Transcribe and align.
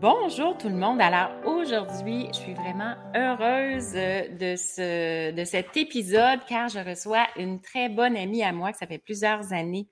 Bonjour 0.00 0.58
tout 0.58 0.68
le 0.68 0.74
monde. 0.74 1.00
Alors 1.00 1.30
aujourd'hui, 1.46 2.26
je 2.28 2.36
suis 2.36 2.52
vraiment 2.52 2.96
heureuse 3.14 3.92
de, 3.92 4.54
ce, 4.54 5.32
de 5.32 5.44
cet 5.44 5.74
épisode 5.74 6.40
car 6.46 6.68
je 6.68 6.80
reçois 6.80 7.26
une 7.38 7.62
très 7.62 7.88
bonne 7.88 8.14
amie 8.14 8.42
à 8.42 8.52
moi 8.52 8.72
que 8.72 8.78
ça 8.78 8.86
fait 8.86 8.98
plusieurs 8.98 9.54
années 9.54 9.88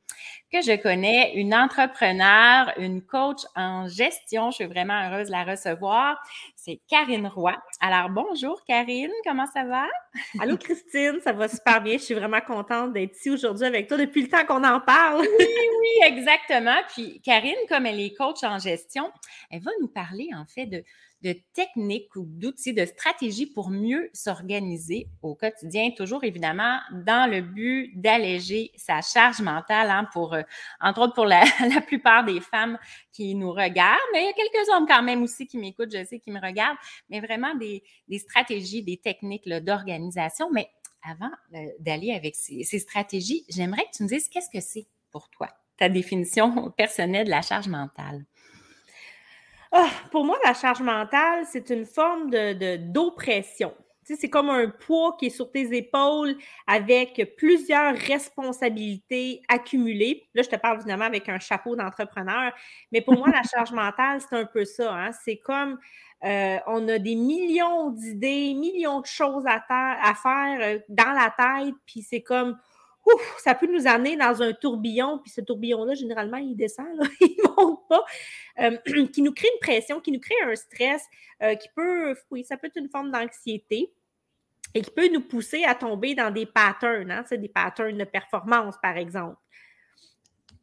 que 0.54 0.62
je 0.62 0.80
connais, 0.80 1.32
une 1.34 1.52
entrepreneur, 1.52 2.72
une 2.78 3.02
coach 3.02 3.40
en 3.56 3.88
gestion. 3.88 4.52
Je 4.52 4.56
suis 4.56 4.66
vraiment 4.66 4.94
heureuse 5.08 5.26
de 5.26 5.32
la 5.32 5.42
recevoir. 5.42 6.16
C'est 6.54 6.80
Karine 6.88 7.26
Roy. 7.26 7.56
Alors 7.80 8.08
bonjour 8.08 8.62
Karine, 8.64 9.10
comment 9.26 9.46
ça 9.52 9.64
va? 9.64 9.86
Allô 10.40 10.56
Christine, 10.56 11.18
ça 11.24 11.32
va 11.32 11.48
super 11.48 11.82
bien. 11.82 11.94
Je 11.94 12.04
suis 12.04 12.14
vraiment 12.14 12.40
contente 12.40 12.92
d'être 12.92 13.16
ici 13.16 13.30
aujourd'hui 13.30 13.66
avec 13.66 13.88
toi 13.88 13.96
depuis 13.96 14.22
le 14.22 14.28
temps 14.28 14.46
qu'on 14.46 14.62
en 14.62 14.78
parle. 14.78 15.22
oui, 15.22 15.46
oui, 15.80 16.06
exactement. 16.06 16.76
Puis 16.94 17.20
Karine, 17.24 17.56
comme 17.68 17.86
elle 17.86 17.98
est 17.98 18.14
coach 18.14 18.44
en 18.44 18.60
gestion, 18.60 19.10
elle 19.50 19.60
va 19.60 19.72
nous 19.80 19.88
parler 19.88 20.28
en 20.36 20.44
fait 20.46 20.66
de, 20.66 20.84
de 21.24 21.34
techniques 21.54 22.14
ou 22.16 22.26
d'outils, 22.26 22.74
de 22.74 22.84
stratégies 22.84 23.46
pour 23.46 23.70
mieux 23.70 24.10
s'organiser 24.12 25.08
au 25.22 25.34
quotidien, 25.34 25.90
toujours 25.96 26.22
évidemment 26.22 26.78
dans 26.92 27.30
le 27.30 27.40
but 27.40 27.92
d'alléger 27.96 28.70
sa 28.76 29.00
charge 29.00 29.40
mentale, 29.40 29.90
hein, 29.90 30.06
pour, 30.12 30.34
euh, 30.34 30.42
entre 30.80 31.00
autres 31.00 31.14
pour 31.14 31.24
la, 31.26 31.44
plupart 31.86 32.24
des 32.24 32.40
femmes 32.40 32.78
qui 33.10 33.34
nous 33.34 33.52
regardent, 33.52 33.98
mais 34.12 34.22
il 34.22 34.26
y 34.26 34.28
a 34.28 34.32
quelques 34.32 34.68
hommes 34.68 34.86
quand 34.86 35.02
même 35.02 35.22
aussi 35.22 35.46
qui 35.46 35.56
m'écoutent, 35.56 35.96
je 35.96 36.04
sais, 36.04 36.18
qui 36.18 36.30
me 36.30 36.40
regardent, 36.40 36.78
mais 37.08 37.20
vraiment 37.20 37.54
des, 37.54 37.82
des 38.06 38.18
stratégies, 38.18 38.82
des 38.82 38.98
techniques 38.98 39.48
d'organisation. 39.48 40.50
Mais 40.52 40.68
avant 41.02 41.30
euh, 41.54 41.66
d'aller 41.80 42.12
avec 42.12 42.34
ces, 42.34 42.64
ces 42.64 42.78
stratégies, 42.78 43.44
j'aimerais 43.48 43.84
que 43.84 43.96
tu 43.96 44.02
me 44.02 44.08
dises 44.08 44.28
qu'est-ce 44.28 44.50
que 44.50 44.60
c'est 44.60 44.86
pour 45.10 45.30
toi, 45.30 45.48
ta 45.78 45.88
définition 45.88 46.70
personnelle 46.76 47.24
de 47.24 47.30
la 47.30 47.40
charge 47.40 47.68
mentale? 47.68 48.26
Ah, 49.76 49.90
pour 50.12 50.24
moi, 50.24 50.38
la 50.44 50.54
charge 50.54 50.82
mentale, 50.82 51.44
c'est 51.50 51.68
une 51.68 51.84
forme 51.84 52.30
de, 52.30 52.76
d'oppression. 52.76 53.74
c'est 54.04 54.30
comme 54.30 54.48
un 54.48 54.68
poids 54.68 55.16
qui 55.18 55.26
est 55.26 55.30
sur 55.30 55.50
tes 55.50 55.76
épaules 55.76 56.36
avec 56.68 57.34
plusieurs 57.36 57.96
responsabilités 57.96 59.42
accumulées. 59.48 60.28
Là, 60.34 60.42
je 60.42 60.48
te 60.48 60.54
parle 60.54 60.76
évidemment 60.76 61.06
avec 61.06 61.28
un 61.28 61.40
chapeau 61.40 61.74
d'entrepreneur, 61.74 62.52
mais 62.92 63.00
pour 63.00 63.14
moi, 63.14 63.28
la 63.30 63.42
charge 63.50 63.72
mentale, 63.72 64.20
c'est 64.20 64.36
un 64.36 64.44
peu 64.44 64.64
ça. 64.64 64.94
Hein. 64.94 65.10
C'est 65.24 65.38
comme 65.38 65.80
euh, 66.24 66.58
on 66.68 66.86
a 66.86 67.00
des 67.00 67.16
millions 67.16 67.90
d'idées, 67.90 68.54
millions 68.54 69.00
de 69.00 69.06
choses 69.06 69.44
à, 69.44 69.60
à 69.68 70.14
faire 70.14 70.58
euh, 70.60 70.78
dans 70.88 71.10
la 71.10 71.34
tête, 71.36 71.74
puis 71.84 72.02
c'est 72.02 72.22
comme 72.22 72.56
ça 73.38 73.54
peut 73.54 73.66
nous 73.66 73.86
amener 73.86 74.16
dans 74.16 74.42
un 74.42 74.52
tourbillon, 74.52 75.18
puis 75.18 75.30
ce 75.30 75.40
tourbillon-là, 75.40 75.94
généralement, 75.94 76.38
il 76.38 76.56
descend, 76.56 76.86
il 77.20 77.36
ne 77.42 77.48
monte 77.48 77.80
pas, 77.88 78.04
euh, 78.60 79.06
qui 79.12 79.22
nous 79.22 79.32
crée 79.32 79.48
une 79.52 79.60
pression, 79.60 80.00
qui 80.00 80.12
nous 80.12 80.20
crée 80.20 80.34
un 80.44 80.54
stress, 80.54 81.02
euh, 81.42 81.54
qui 81.54 81.68
peut, 81.74 82.14
oui, 82.30 82.44
ça 82.44 82.56
peut 82.56 82.66
être 82.68 82.76
une 82.76 82.88
forme 82.88 83.10
d'anxiété 83.10 83.92
et 84.74 84.82
qui 84.82 84.90
peut 84.90 85.08
nous 85.12 85.20
pousser 85.20 85.64
à 85.64 85.74
tomber 85.74 86.14
dans 86.14 86.30
des 86.30 86.46
patterns, 86.46 87.10
hein, 87.10 87.24
des 87.30 87.48
patterns 87.48 87.96
de 87.96 88.04
performance, 88.04 88.74
par 88.82 88.96
exemple. 88.96 89.36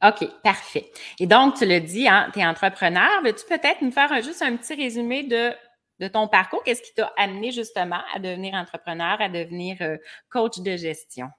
OK, 0.03 0.27
parfait. 0.43 0.91
Et 1.19 1.27
donc, 1.27 1.55
tu 1.55 1.65
le 1.65 1.79
dis, 1.79 2.07
hein, 2.07 2.29
tu 2.33 2.39
es 2.39 2.45
entrepreneur. 2.45 3.21
Veux-tu 3.23 3.45
peut-être 3.45 3.81
nous 3.81 3.91
faire 3.91 4.11
juste 4.23 4.41
un 4.41 4.57
petit 4.57 4.73
résumé 4.73 5.23
de, 5.23 5.51
de 5.99 6.07
ton 6.07 6.27
parcours? 6.27 6.63
Qu'est-ce 6.63 6.81
qui 6.81 6.93
t'a 6.95 7.13
amené 7.17 7.51
justement 7.51 8.01
à 8.13 8.19
devenir 8.19 8.55
entrepreneur, 8.55 9.21
à 9.21 9.29
devenir 9.29 9.77
euh, 9.81 9.97
coach 10.29 10.59
de 10.59 10.75
gestion? 10.75 11.29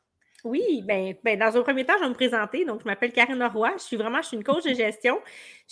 Oui, 0.44 0.82
ben, 0.84 1.14
ben, 1.22 1.38
dans 1.38 1.56
un 1.56 1.62
premier 1.62 1.84
temps, 1.84 1.92
je 1.98 2.02
vais 2.02 2.08
me 2.08 2.14
présenter. 2.14 2.64
Donc, 2.64 2.80
je 2.80 2.84
m'appelle 2.84 3.12
Karine 3.12 3.42
Roy. 3.44 3.72
Je 3.78 3.84
suis 3.84 3.96
vraiment, 3.96 4.20
je 4.22 4.28
suis 4.28 4.36
une 4.36 4.42
coach 4.42 4.64
de 4.64 4.74
gestion. 4.74 5.20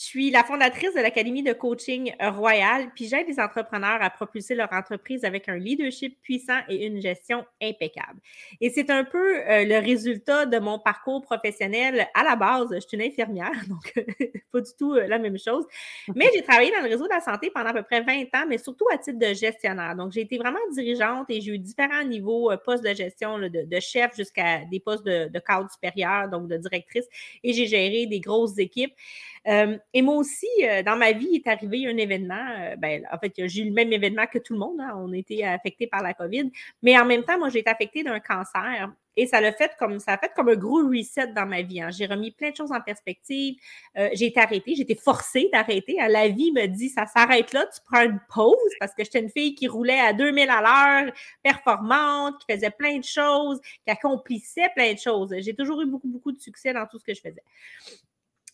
Je 0.01 0.07
suis 0.07 0.31
la 0.31 0.45
fondatrice 0.45 0.95
de 0.95 1.01
l'Académie 1.01 1.43
de 1.43 1.53
coaching 1.53 2.15
Royal, 2.21 2.91
puis 2.95 3.07
j'aide 3.07 3.27
les 3.29 3.39
entrepreneurs 3.39 3.99
à 4.01 4.09
propulser 4.09 4.55
leur 4.55 4.73
entreprise 4.73 5.27
avec 5.27 5.47
un 5.49 5.57
leadership 5.57 6.19
puissant 6.23 6.59
et 6.71 6.87
une 6.87 7.03
gestion 7.03 7.45
impeccable. 7.61 8.19
Et 8.63 8.71
c'est 8.71 8.89
un 8.89 9.05
peu 9.05 9.39
euh, 9.41 9.65
le 9.67 9.79
résultat 9.79 10.47
de 10.47 10.59
mon 10.59 10.79
parcours 10.79 11.21
professionnel. 11.21 12.07
À 12.15 12.25
la 12.25 12.35
base, 12.35 12.69
je 12.73 12.81
suis 12.81 12.97
une 12.97 13.03
infirmière, 13.03 13.53
donc 13.69 13.93
pas 14.53 14.61
du 14.63 14.71
tout 14.79 14.95
euh, 14.95 15.07
la 15.07 15.19
même 15.19 15.39
chose. 15.39 15.67
Mais 16.15 16.31
j'ai 16.35 16.43
travaillé 16.43 16.71
dans 16.71 16.83
le 16.83 16.89
réseau 16.89 17.05
de 17.05 17.13
la 17.13 17.21
santé 17.21 17.51
pendant 17.55 17.69
à 17.69 17.75
peu 17.75 17.83
près 17.83 18.01
20 18.01 18.23
ans, 18.37 18.47
mais 18.49 18.57
surtout 18.57 18.87
à 18.95 18.97
titre 18.97 19.19
de 19.19 19.35
gestionnaire. 19.35 19.97
Donc, 19.97 20.13
j'ai 20.13 20.23
été 20.23 20.39
vraiment 20.39 20.61
dirigeante 20.73 21.27
et 21.29 21.43
j'ai 21.43 21.53
eu 21.53 21.59
différents 21.59 22.05
niveaux, 22.05 22.51
euh, 22.51 22.57
postes 22.57 22.85
de 22.85 22.95
gestion, 22.95 23.39
de, 23.39 23.81
chef 23.81 24.17
jusqu'à 24.17 24.60
des 24.71 24.81
postes 24.81 25.05
de, 25.05 25.39
cadre 25.39 25.71
supérieur, 25.71 26.29
donc 26.29 26.49
de 26.49 26.57
directrice. 26.57 27.07
Et 27.43 27.53
j'ai 27.53 27.67
géré 27.67 28.07
des 28.07 28.21
grosses 28.21 28.59
équipes. 28.59 28.95
Euh, 29.49 29.79
et 29.95 30.03
moi 30.03 30.17
aussi, 30.17 30.47
euh, 30.63 30.83
dans 30.83 30.97
ma 30.97 31.13
vie, 31.13 31.37
est 31.37 31.49
arrivé 31.49 31.87
un 31.87 31.97
événement. 31.97 32.47
Euh, 32.59 32.77
ben, 32.77 33.07
en 33.13 33.19
fait, 33.19 33.33
j'ai 33.37 33.63
eu 33.63 33.67
le 33.67 33.73
même 33.73 33.93
événement 33.93 34.27
que 34.27 34.39
tout 34.39 34.53
le 34.53 34.59
monde. 34.59 34.81
Hein, 34.81 34.95
on 34.97 35.13
a 35.13 35.17
été 35.17 35.45
affectés 35.45 35.87
par 35.87 36.03
la 36.03 36.15
COVID. 36.15 36.51
Mais 36.83 36.99
en 36.99 37.05
même 37.05 37.25
temps, 37.25 37.39
moi, 37.39 37.49
j'ai 37.49 37.61
été 37.61 37.71
affectée 37.71 38.03
d'un 38.03 38.21
cancer. 38.21 38.93
Et 39.17 39.27
ça 39.27 39.41
l'a 39.41 39.53
fait 39.53 39.73
comme 39.79 39.99
ça 39.99 40.13
a 40.13 40.19
fait 40.19 40.33
comme 40.35 40.49
un 40.49 40.57
gros 40.57 40.89
reset 40.89 41.29
dans 41.29 41.47
ma 41.47 41.63
vie. 41.63 41.81
Hein. 41.81 41.91
J'ai 41.91 42.07
remis 42.07 42.31
plein 42.31 42.51
de 42.51 42.57
choses 42.57 42.73
en 42.73 42.81
perspective. 42.81 43.57
j'ai 44.13 44.27
été 44.27 44.41
arrêtée, 44.41 44.75
j'ai 44.75 44.83
été 44.83 44.95
forcée 44.95 45.49
d'arrêter. 45.53 45.97
La 46.09 46.29
vie 46.29 46.53
me 46.53 46.67
dit 46.67 46.89
ça 46.89 47.07
s'arrête 47.07 47.53
là, 47.53 47.67
tu 47.67 47.81
prends 47.91 48.03
une 48.03 48.21
pause 48.33 48.57
parce 48.79 48.95
que 48.95 49.05
j'étais 49.05 49.21
une 49.21 49.31
fille 49.31 49.55
qui 49.55 49.69
roulait 49.69 50.01
à 50.01 50.13
2000 50.13 50.49
à 50.51 50.61
l'heure, 50.61 51.13
performante, 51.43 52.39
qui 52.39 52.53
faisait 52.53 52.71
plein 52.71 52.99
de 52.99 53.05
choses, 53.05 53.61
qui 53.61 53.91
accomplissait 53.91 54.69
plein 54.75 54.93
de 54.95 54.99
choses. 54.99 55.35
J'ai 55.39 55.55
toujours 55.55 55.81
eu 55.83 55.87
beaucoup, 55.87 56.09
beaucoup 56.09 56.33
de 56.33 56.41
succès 56.41 56.73
dans 56.73 56.87
tout 56.87 56.99
ce 56.99 57.05
que 57.05 57.15
je 57.15 57.21
faisais. 57.21 57.43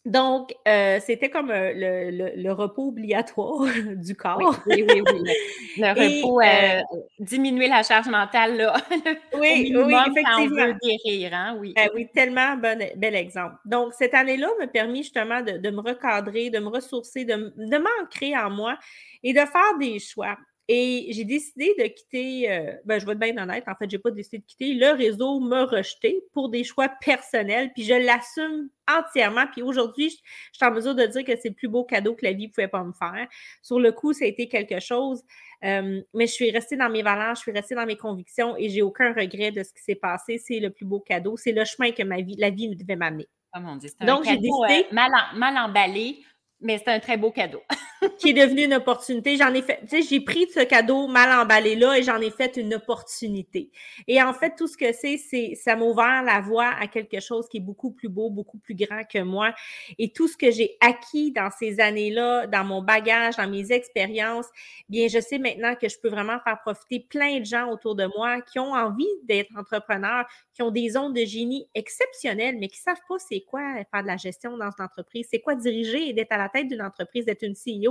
Donc, 0.06 0.54
euh, 0.68 1.00
c'était 1.04 1.30
comme 1.30 1.50
euh, 1.50 1.72
le, 1.74 2.52
repos 2.52 2.88
obligatoire 2.88 3.66
du 3.96 4.14
corps. 4.14 4.56
Oui, 4.66 4.84
oui, 4.88 5.02
oui. 5.04 5.32
Le, 5.78 6.20
repos, 6.22 6.40
euh, 6.40 6.80
diminuer 7.18 7.66
la 7.66 7.82
charge 7.82 8.06
mentale, 8.06 8.56
là. 8.56 8.76
oui, 9.36 9.74
oui, 9.74 9.94
effectivement. 10.06 10.78
guérir, 10.80 11.34
hein? 11.34 11.56
Oui. 11.58 11.74
oui, 11.92 12.08
tellement 12.14 12.56
bon, 12.56 12.78
bel 12.96 13.16
exemple. 13.16 13.56
Donc, 13.64 13.94
cette 13.94 14.14
année-là 14.14 14.48
m'a 14.60 14.68
permis 14.68 15.02
justement 15.02 15.42
de, 15.42 15.70
me 15.70 15.80
recadrer, 15.80 16.50
de 16.50 16.60
me 16.60 16.68
ressourcer, 16.68 17.24
de, 17.24 17.52
de 17.56 17.78
m'ancrer 17.78 18.36
en 18.36 18.48
moi 18.48 18.78
et 19.24 19.32
de 19.32 19.40
faire 19.40 19.76
des 19.80 19.98
choix. 19.98 20.36
Et 20.68 21.06
j'ai 21.10 21.24
décidé 21.24 21.74
de 21.78 21.84
quitter, 21.84 22.50
euh, 22.50 22.72
ben, 22.84 22.98
je 22.98 23.06
vais 23.06 23.12
être 23.12 23.20
bien 23.20 23.38
honnête, 23.38 23.64
en 23.68 23.74
fait, 23.76 23.88
j'ai 23.88 24.00
pas 24.00 24.10
décidé 24.10 24.38
de 24.38 24.44
quitter. 24.44 24.74
Le 24.74 24.96
réseau 24.96 25.38
m'a 25.38 25.64
rejeté 25.64 26.24
pour 26.32 26.48
des 26.48 26.64
choix 26.64 26.88
personnels, 26.88 27.70
puis 27.72 27.84
je 27.84 27.94
l'assume 27.94 28.68
entièrement. 28.88 29.44
Puis 29.52 29.62
aujourd'hui, 29.62 30.10
je, 30.10 30.16
suis 30.16 30.64
en 30.64 30.72
mesure 30.72 30.96
de 30.96 31.06
dire 31.06 31.22
que 31.22 31.36
c'est 31.40 31.50
le 31.50 31.54
plus 31.54 31.68
beau 31.68 31.84
cadeau 31.84 32.14
que 32.14 32.24
la 32.24 32.32
vie 32.32 32.48
pouvait 32.48 32.66
pas 32.66 32.82
me 32.82 32.92
faire. 32.92 33.28
Sur 33.62 33.78
le 33.78 33.92
coup, 33.92 34.12
ça 34.12 34.24
a 34.24 34.28
été 34.28 34.48
quelque 34.48 34.80
chose, 34.80 35.22
euh, 35.64 36.02
mais 36.14 36.26
je 36.26 36.32
suis 36.32 36.50
restée 36.50 36.76
dans 36.76 36.90
mes 36.90 37.02
valeurs, 37.02 37.36
je 37.36 37.42
suis 37.42 37.52
restée 37.52 37.76
dans 37.76 37.86
mes 37.86 37.96
convictions 37.96 38.56
et 38.56 38.68
j'ai 38.68 38.82
aucun 38.82 39.12
regret 39.12 39.52
de 39.52 39.62
ce 39.62 39.72
qui 39.72 39.84
s'est 39.84 39.94
passé. 39.94 40.38
C'est 40.38 40.58
le 40.58 40.70
plus 40.70 40.84
beau 40.84 40.98
cadeau. 40.98 41.36
C'est 41.36 41.52
le 41.52 41.64
chemin 41.64 41.92
que 41.92 42.02
ma 42.02 42.20
vie, 42.20 42.34
la 42.38 42.50
vie 42.50 42.74
devait 42.74 42.96
m'amener. 42.96 43.28
Oh 43.56 43.60
mon 43.60 43.76
Dieu, 43.76 43.90
Donc, 44.04 44.24
j'ai 44.24 44.36
décidé, 44.36 44.86
euh, 44.90 44.94
mal, 44.94 45.12
mal 45.36 45.56
emballé 45.56 46.18
mais 46.60 46.78
c'est 46.78 46.88
un 46.88 47.00
très 47.00 47.16
beau 47.16 47.30
cadeau. 47.30 47.62
qui 48.18 48.30
est 48.30 48.32
devenu 48.32 48.64
une 48.64 48.74
opportunité. 48.74 49.36
J'en 49.36 49.52
ai 49.54 49.62
fait, 49.62 49.80
tu 49.82 49.88
sais, 49.88 50.02
j'ai 50.02 50.20
pris 50.20 50.46
ce 50.52 50.60
cadeau 50.60 51.06
mal 51.06 51.38
emballé 51.38 51.76
là 51.76 51.96
et 51.96 52.02
j'en 52.02 52.20
ai 52.20 52.30
fait 52.30 52.56
une 52.56 52.74
opportunité. 52.74 53.70
Et 54.06 54.22
en 54.22 54.32
fait, 54.32 54.54
tout 54.56 54.66
ce 54.66 54.76
que 54.76 54.92
c'est, 54.92 55.16
c'est, 55.16 55.54
ça 55.54 55.76
m'a 55.76 55.84
ouvert 55.84 56.22
la 56.22 56.40
voie 56.40 56.70
à 56.80 56.86
quelque 56.86 57.20
chose 57.20 57.48
qui 57.48 57.58
est 57.58 57.60
beaucoup 57.60 57.90
plus 57.90 58.08
beau, 58.08 58.30
beaucoup 58.30 58.58
plus 58.58 58.74
grand 58.74 59.04
que 59.04 59.22
moi. 59.22 59.54
Et 59.98 60.12
tout 60.12 60.28
ce 60.28 60.36
que 60.36 60.50
j'ai 60.50 60.76
acquis 60.80 61.32
dans 61.32 61.50
ces 61.50 61.80
années-là, 61.80 62.46
dans 62.46 62.64
mon 62.64 62.82
bagage, 62.82 63.36
dans 63.36 63.48
mes 63.48 63.72
expériences, 63.72 64.46
bien, 64.88 65.08
je 65.08 65.20
sais 65.20 65.38
maintenant 65.38 65.74
que 65.74 65.88
je 65.88 65.98
peux 65.98 66.08
vraiment 66.08 66.38
faire 66.40 66.60
profiter 66.60 67.00
plein 67.00 67.40
de 67.40 67.44
gens 67.44 67.70
autour 67.70 67.94
de 67.94 68.08
moi 68.16 68.40
qui 68.42 68.58
ont 68.58 68.72
envie 68.72 69.06
d'être 69.24 69.50
entrepreneurs, 69.56 70.26
qui 70.54 70.62
ont 70.62 70.70
des 70.70 70.96
ondes 70.96 71.14
de 71.14 71.24
génie 71.24 71.68
exceptionnelles, 71.74 72.56
mais 72.58 72.68
qui 72.68 72.78
savent 72.78 72.96
pas 73.08 73.18
c'est 73.18 73.40
quoi 73.40 73.60
faire 73.90 74.02
de 74.02 74.06
la 74.06 74.16
gestion 74.16 74.56
dans 74.56 74.70
une 74.70 74.84
entreprise, 74.84 75.28
c'est 75.30 75.40
quoi 75.40 75.54
diriger 75.54 76.08
et 76.08 76.12
d'être 76.12 76.32
à 76.32 76.38
la 76.38 76.48
tête 76.48 76.68
d'une 76.68 76.82
entreprise, 76.82 77.24
d'être 77.24 77.42
une 77.42 77.54
CEO, 77.54 77.85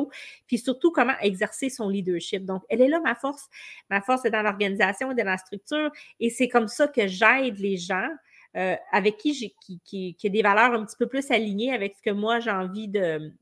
puis 0.47 0.57
surtout 0.57 0.91
comment 0.91 1.17
exercer 1.21 1.69
son 1.69 1.89
leadership. 1.89 2.45
Donc, 2.45 2.63
elle 2.69 2.81
est 2.81 2.87
là 2.87 2.99
ma 2.99 3.15
force. 3.15 3.47
Ma 3.89 4.01
force 4.01 4.25
est 4.25 4.31
dans 4.31 4.41
l'organisation 4.41 5.11
et 5.11 5.15
dans 5.15 5.25
la 5.25 5.37
structure. 5.37 5.91
Et 6.19 6.29
c'est 6.29 6.47
comme 6.47 6.67
ça 6.67 6.87
que 6.87 7.07
j'aide 7.07 7.57
les 7.59 7.77
gens. 7.77 8.09
Euh, 8.55 8.75
avec 8.93 9.17
qui 9.17 9.33
j'ai 9.33 9.53
qui, 9.59 9.81
qui, 9.83 10.15
qui, 10.15 10.27
a 10.27 10.29
des 10.29 10.41
valeurs 10.41 10.71
un 10.71 10.85
petit 10.85 10.95
peu 10.95 11.07
plus 11.07 11.29
alignées 11.29 11.73
avec 11.73 11.93
ce 11.97 12.01
que 12.01 12.09
moi 12.09 12.39
j'ai 12.39 12.51
envie 12.51 12.87
de 12.87 13.33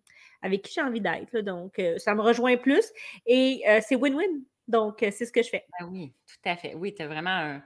avec 0.41 0.63
qui 0.63 0.73
j'ai 0.73 0.81
envie 0.81 1.01
d'être. 1.01 1.39
Donc, 1.41 1.77
euh, 1.77 1.99
ça 1.99 2.15
me 2.15 2.21
rejoint 2.21 2.57
plus 2.57 2.91
et 3.27 3.61
euh, 3.69 3.79
c'est 3.87 3.95
win-win. 3.95 4.41
Donc, 4.67 4.97
c'est 5.01 5.25
ce 5.25 5.31
que 5.31 5.43
je 5.43 5.49
fais. 5.49 5.65
Ben 5.79 5.87
oui, 5.91 6.13
tout 6.25 6.49
à 6.49 6.55
fait. 6.55 6.73
Oui, 6.73 6.95
tu 6.95 7.03
as 7.03 7.07
vraiment 7.07 7.29
un, 7.29 7.63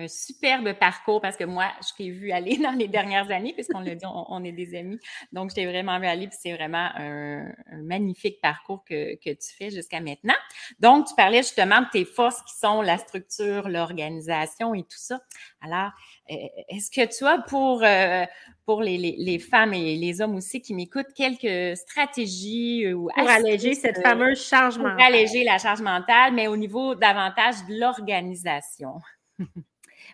un 0.00 0.08
superbe 0.08 0.72
parcours 0.74 1.20
parce 1.20 1.36
que 1.36 1.44
moi, 1.44 1.66
je 1.82 1.94
t'ai 1.96 2.10
vu 2.10 2.32
aller 2.32 2.56
dans 2.62 2.72
les 2.72 2.88
dernières 2.88 3.30
années, 3.30 3.52
puisqu'on 3.52 3.80
l'a 3.80 3.94
dit, 3.94 4.04
on, 4.06 4.44
est 4.44 4.52
des 4.52 4.74
amis. 4.76 4.98
Donc, 5.32 5.50
je 5.50 5.56
t'ai 5.56 5.66
vraiment 5.66 5.98
vu 5.98 6.06
aller, 6.06 6.28
puis 6.28 6.38
c'est 6.40 6.54
vraiment 6.54 6.88
un, 6.96 7.52
magnifique 7.82 8.40
parcours 8.40 8.84
que, 8.84 9.14
que 9.16 9.30
tu 9.30 9.54
fais 9.56 9.70
jusqu'à 9.70 10.00
maintenant. 10.00 10.34
Donc, 10.78 11.06
tu 11.06 11.14
parlais 11.14 11.38
justement 11.38 11.80
de 11.80 11.86
tes 11.92 12.04
forces 12.04 12.42
qui 12.42 12.58
sont 12.58 12.82
la 12.82 12.98
structure, 12.98 13.68
l'organisation 13.68 14.74
et 14.74 14.82
tout 14.82 14.98
ça. 14.98 15.20
Alors, 15.60 15.90
euh, 16.30 16.34
est-ce 16.68 16.90
que 16.90 17.06
tu 17.06 17.24
as 17.26 17.38
pour, 17.38 17.82
euh, 17.82 18.24
pour 18.64 18.82
les, 18.82 18.98
les, 18.98 19.38
femmes 19.38 19.74
et 19.74 19.96
les 19.96 20.20
hommes 20.20 20.36
aussi 20.36 20.60
qui 20.60 20.74
m'écoutent 20.74 21.12
quelques 21.14 21.76
stratégies 21.76 22.92
ou 22.92 23.10
pour 23.14 23.28
alléger 23.28 23.74
cette 23.74 24.00
fameuse 24.02 24.42
charge 24.42 24.78
mentale? 24.78 24.96
Pour 24.96 25.06
alléger 25.06 25.44
la 25.44 25.58
charge 25.58 25.82
mentale, 25.82 26.32
mais 26.34 26.46
au 26.46 26.56
niveau 26.56 26.94
davantage 26.94 27.56
de 27.68 27.78
l'organisation? 27.78 29.00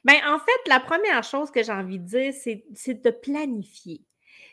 Bien, 0.06 0.20
en 0.32 0.38
fait, 0.38 0.69
la 0.69 0.79
première 0.79 1.25
chose 1.25 1.50
que 1.50 1.64
j'ai 1.64 1.73
envie 1.73 1.99
de 1.99 2.05
dire, 2.05 2.32
c'est 2.32 3.03
de 3.03 3.11
planifier. 3.11 4.03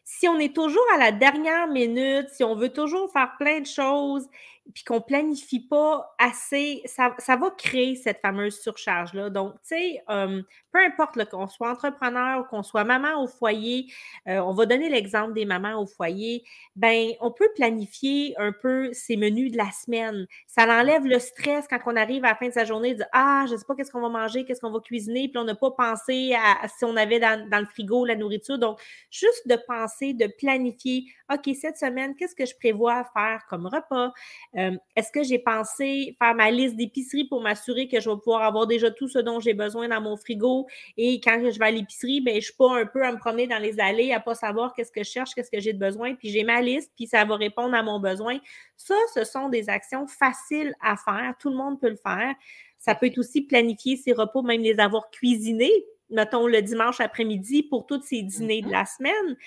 Si 0.03 0.27
on 0.27 0.39
est 0.39 0.55
toujours 0.55 0.85
à 0.95 0.97
la 0.97 1.11
dernière 1.11 1.67
minute, 1.67 2.27
si 2.29 2.43
on 2.43 2.55
veut 2.55 2.73
toujours 2.73 3.11
faire 3.13 3.35
plein 3.37 3.59
de 3.59 3.67
choses, 3.67 4.27
puis 4.73 4.83
qu'on 4.83 4.99
planifie 4.99 5.59
pas 5.59 6.15
assez, 6.17 6.81
ça, 6.85 7.13
ça, 7.19 7.35
va 7.35 7.51
créer 7.51 7.95
cette 7.95 8.19
fameuse 8.21 8.59
surcharge-là. 8.61 9.29
Donc, 9.29 9.53
tu 9.61 9.75
sais, 9.75 10.03
euh, 10.09 10.41
peu 10.73 10.79
importe 10.79 11.23
qu'on 11.29 11.47
soit 11.47 11.71
entrepreneur, 11.71 12.47
qu'on 12.47 12.63
soit 12.63 12.83
maman 12.83 13.21
au 13.23 13.27
foyer, 13.27 13.93
euh, 14.27 14.39
on 14.39 14.53
va 14.53 14.65
donner 14.65 14.89
l'exemple 14.89 15.33
des 15.33 15.45
mamans 15.45 15.79
au 15.79 15.85
foyer, 15.85 16.43
ben 16.75 17.11
on 17.21 17.31
peut 17.31 17.49
planifier 17.55 18.33
un 18.37 18.51
peu 18.51 18.91
ses 18.91 19.15
menus 19.15 19.51
de 19.51 19.57
la 19.57 19.71
semaine. 19.71 20.25
Ça 20.47 20.63
enlève 20.63 21.05
le 21.05 21.19
stress 21.19 21.67
quand 21.69 21.79
on 21.85 21.95
arrive 21.95 22.25
à 22.25 22.29
la 22.29 22.35
fin 22.35 22.47
de 22.47 22.53
sa 22.53 22.65
journée, 22.65 22.95
de 22.95 23.03
ah, 23.13 23.45
je 23.49 23.55
sais 23.55 23.65
pas 23.67 23.75
qu'est-ce 23.75 23.91
qu'on 23.91 24.01
va 24.01 24.09
manger, 24.09 24.45
qu'est-ce 24.45 24.61
qu'on 24.61 24.71
va 24.71 24.79
cuisiner, 24.79 25.29
puis 25.29 25.37
on 25.37 25.43
n'a 25.43 25.55
pas 25.55 25.71
pensé 25.71 26.33
à, 26.33 26.67
si 26.67 26.85
on 26.85 26.97
avait 26.97 27.19
dans, 27.19 27.47
dans, 27.49 27.59
le 27.59 27.65
frigo 27.65 28.03
la 28.05 28.15
nourriture. 28.15 28.57
Donc, 28.57 28.79
juste 29.11 29.47
de 29.47 29.57
penser, 29.67 30.13
de 30.13 30.27
planifier, 30.39 31.05
OK, 31.31 31.49
cette 31.59 31.77
semaine, 31.77 32.15
qu'est-ce 32.15 32.35
que 32.35 32.45
je 32.45 32.55
prévois 32.55 33.05
faire 33.13 33.45
comme 33.49 33.67
repas? 33.67 34.11
Euh, 34.57 34.75
est-ce 34.95 35.11
que 35.11 35.23
j'ai 35.23 35.39
pensé 35.39 36.15
faire 36.19 36.35
ma 36.35 36.51
liste 36.51 36.75
d'épicerie 36.75 37.25
pour 37.25 37.41
m'assurer 37.41 37.87
que 37.87 37.99
je 37.99 38.09
vais 38.09 38.17
pouvoir 38.17 38.43
avoir 38.43 38.67
déjà 38.67 38.91
tout 38.91 39.07
ce 39.07 39.19
dont 39.19 39.39
j'ai 39.39 39.53
besoin 39.53 39.87
dans 39.87 40.01
mon 40.01 40.17
frigo? 40.17 40.62
Et 40.97 41.19
quand 41.19 41.39
je 41.51 41.57
vais 41.57 41.65
à 41.65 41.71
l'épicerie, 41.71 42.21
ben, 42.21 42.33
je 42.33 42.37
ne 42.37 42.41
suis 42.41 42.53
pas 42.53 42.79
un 42.79 42.85
peu 42.85 43.03
à 43.03 43.11
me 43.11 43.17
promener 43.17 43.47
dans 43.47 43.59
les 43.59 43.79
allées, 43.79 44.11
à 44.11 44.19
ne 44.19 44.23
pas 44.23 44.35
savoir 44.35 44.73
qu'est-ce 44.73 44.91
que 44.91 45.03
je 45.03 45.09
cherche, 45.09 45.33
qu'est-ce 45.33 45.51
que 45.51 45.59
j'ai 45.59 45.73
de 45.73 45.79
besoin, 45.79 46.15
puis 46.15 46.29
j'ai 46.29 46.43
ma 46.43 46.61
liste, 46.61 46.91
puis 46.95 47.07
ça 47.07 47.23
va 47.25 47.35
répondre 47.35 47.75
à 47.75 47.83
mon 47.83 47.99
besoin. 47.99 48.39
Ça, 48.77 48.95
ce 49.13 49.23
sont 49.23 49.49
des 49.49 49.69
actions 49.69 50.07
faciles 50.07 50.73
à 50.81 50.95
faire. 50.97 51.33
Tout 51.39 51.49
le 51.49 51.55
monde 51.55 51.79
peut 51.79 51.89
le 51.89 51.95
faire. 51.97 52.33
Ça 52.79 52.95
peut 52.95 53.05
être 53.05 53.17
aussi 53.17 53.41
planifier 53.41 53.97
ses 53.97 54.13
repas, 54.13 54.41
même 54.41 54.61
les 54.61 54.79
avoir 54.79 55.09
cuisinés, 55.09 55.85
mettons 56.09 56.47
le 56.47 56.61
dimanche 56.61 56.99
après-midi 56.99 57.63
pour 57.63 57.85
tous 57.85 58.01
ces 58.01 58.21
dîners 58.21 58.61
de 58.61 58.67
mm-hmm. 58.67 58.71
la 58.71 58.85
semaine. 58.85 59.37